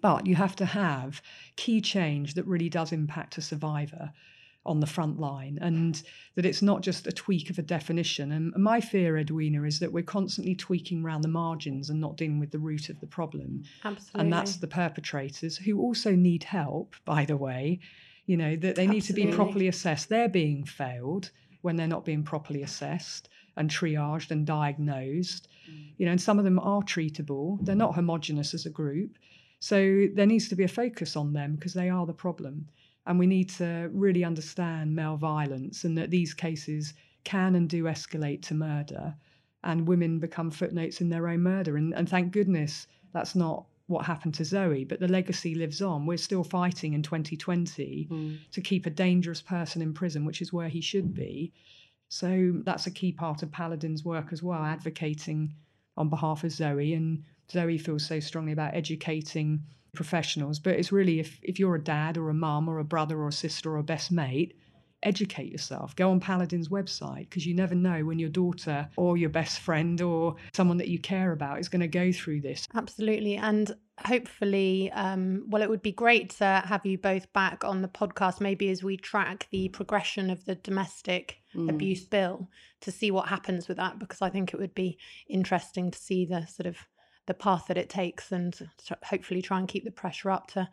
[0.00, 1.22] but you have to have
[1.56, 4.12] key change that really does impact a survivor
[4.64, 6.04] on the front line and
[6.36, 8.30] that it's not just a tweak of a definition.
[8.30, 12.38] And my fear, Edwina, is that we're constantly tweaking around the margins and not dealing
[12.38, 13.64] with the root of the problem.
[13.84, 14.20] Absolutely.
[14.20, 17.80] And that's the perpetrators who also need help, by the way.
[18.26, 20.08] You know, that they need to be properly assessed.
[20.08, 21.30] They're being failed
[21.62, 25.48] when they're not being properly assessed and triaged and diagnosed.
[25.70, 25.92] Mm.
[25.98, 27.58] You know, and some of them are treatable.
[27.64, 29.18] They're not homogenous as a group.
[29.60, 32.68] So there needs to be a focus on them because they are the problem.
[33.06, 36.94] And we need to really understand male violence and that these cases
[37.24, 39.14] can and do escalate to murder.
[39.64, 41.76] And women become footnotes in their own murder.
[41.76, 46.06] And, and thank goodness that's not what happened to Zoe, but the legacy lives on.
[46.06, 48.38] We're still fighting in 2020 mm.
[48.50, 51.52] to keep a dangerous person in prison, which is where he should be,
[52.08, 55.54] So that's a key part of Paladin's work as well, advocating
[55.96, 56.94] on behalf of Zoe.
[56.94, 59.62] And Zoe feels so strongly about educating
[59.94, 60.58] professionals.
[60.58, 63.28] But it's really if, if you're a dad or a mum or a brother or
[63.28, 64.56] a sister or a best mate,
[65.02, 65.96] educate yourself.
[65.96, 70.00] Go on Paladin's website because you never know when your daughter or your best friend
[70.00, 72.66] or someone that you care about is going to go through this.
[72.74, 73.36] Absolutely.
[73.36, 73.74] And
[74.04, 78.40] hopefully, um, well, it would be great to have you both back on the podcast,
[78.40, 81.68] maybe as we track the progression of the domestic mm.
[81.68, 82.48] abuse bill
[82.80, 84.98] to see what happens with that, because I think it would be
[85.28, 86.76] interesting to see the sort of
[87.26, 88.68] the path that it takes and
[89.04, 90.68] hopefully try and keep the pressure up to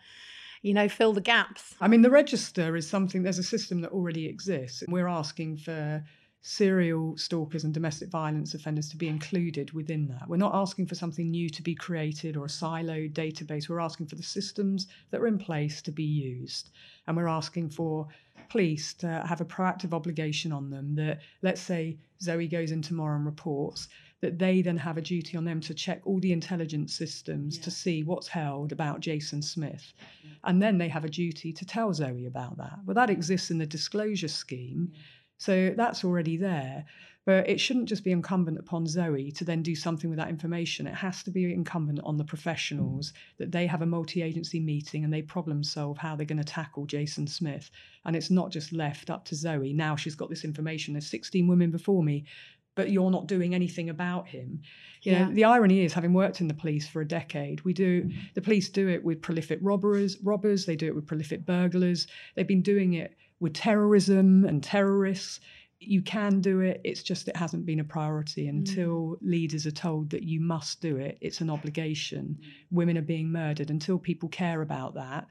[0.62, 1.76] you know, fill the gaps.
[1.80, 4.84] I mean, the register is something, there's a system that already exists.
[4.88, 6.03] We're asking for
[6.41, 10.28] serial stalkers and domestic violence offenders to be included within that.
[10.28, 13.68] We're not asking for something new to be created or a siloed database.
[13.68, 16.70] We're asking for the systems that are in place to be used.
[17.07, 18.07] And we're asking for
[18.50, 23.16] police to have a proactive obligation on them that, let's say, Zoe goes in tomorrow
[23.16, 23.88] and reports,
[24.22, 27.64] that they then have a duty on them to check all the intelligence systems yeah.
[27.64, 29.93] to see what's held about Jason Smith.
[30.24, 30.32] Yeah.
[30.43, 32.80] And then they have a duty to tell Zoe about that.
[32.86, 34.89] Well, that exists in the disclosure scheme.
[34.91, 35.00] Yeah.
[35.38, 36.84] So that's already there.
[37.30, 40.88] But it shouldn't just be incumbent upon Zoe to then do something with that information.
[40.88, 45.04] It has to be incumbent on the professionals that they have a multi agency meeting
[45.04, 47.70] and they problem solve how they're going to tackle Jason Smith.
[48.04, 49.74] And it's not just left up to Zoe.
[49.74, 50.96] Now she's got this information.
[50.96, 52.26] There's 16 women before me
[52.74, 54.62] but you're not doing anything about him.
[55.02, 58.10] You know, the irony is, having worked in the police for a decade, we do
[58.36, 60.66] the police do it with prolific robbers, robbers.
[60.66, 62.08] They do it with prolific burglars.
[62.36, 65.40] They've been doing it with terrorism and terrorists.
[65.80, 66.82] You can do it.
[66.84, 68.50] It's just it hasn't been a priority mm.
[68.50, 69.18] until mm.
[69.22, 71.18] leaders are told that you must do it.
[71.22, 72.38] It's an obligation.
[72.40, 72.46] Mm.
[72.72, 73.70] Women are being murdered.
[73.70, 75.28] Until people care about that,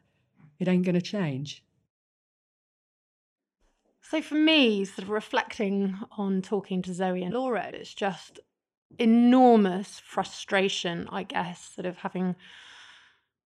[0.59, 1.63] it ain't going to change.
[4.01, 8.41] So for me, sort of reflecting on talking to Zoe and Laura, it's just
[8.99, 12.35] enormous frustration, I guess, sort of having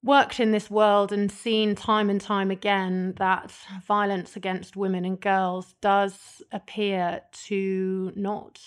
[0.03, 3.53] worked in this world and seen time and time again that
[3.87, 8.61] violence against women and girls does appear to not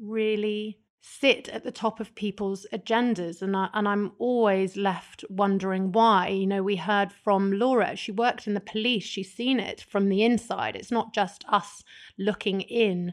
[0.00, 3.40] really sit at the top of people's agendas.
[3.40, 6.28] And I, and I'm always left wondering why.
[6.28, 10.08] You know we heard from Laura she worked in the police she's seen it from
[10.08, 10.76] the inside.
[10.76, 11.84] It's not just us
[12.18, 13.12] looking in.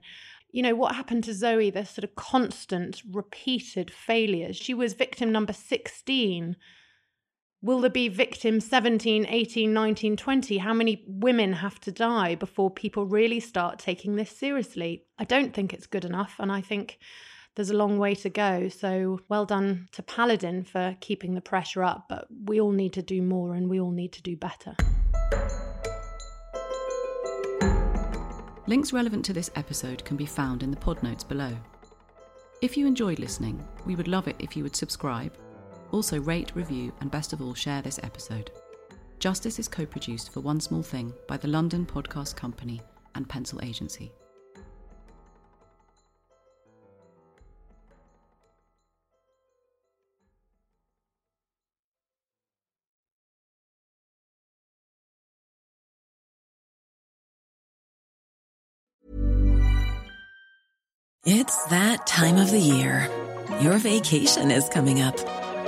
[0.52, 4.56] You know what happened to Zoe the sort of constant repeated failures?
[4.56, 6.56] She was victim number 16
[7.62, 12.70] will there be victim 17 18 19 20 how many women have to die before
[12.70, 17.00] people really start taking this seriously I don't think it's good enough and I think
[17.58, 18.70] there's a long way to go.
[18.70, 23.02] So well done to Paladin for keeping the pressure up, but we all need to
[23.02, 24.76] do more and we all need to do better.
[28.68, 31.58] Links relevant to this episode can be found in the pod notes below.
[32.62, 35.36] If you enjoyed listening, we would love it if you would subscribe,
[35.92, 38.52] also rate, review, and best of all, share this episode.
[39.20, 42.82] Justice is co produced for One Small Thing by the London Podcast Company
[43.16, 44.12] and Pencil Agency.
[61.30, 63.10] It's that time of the year.
[63.60, 65.37] Your vacation is coming up.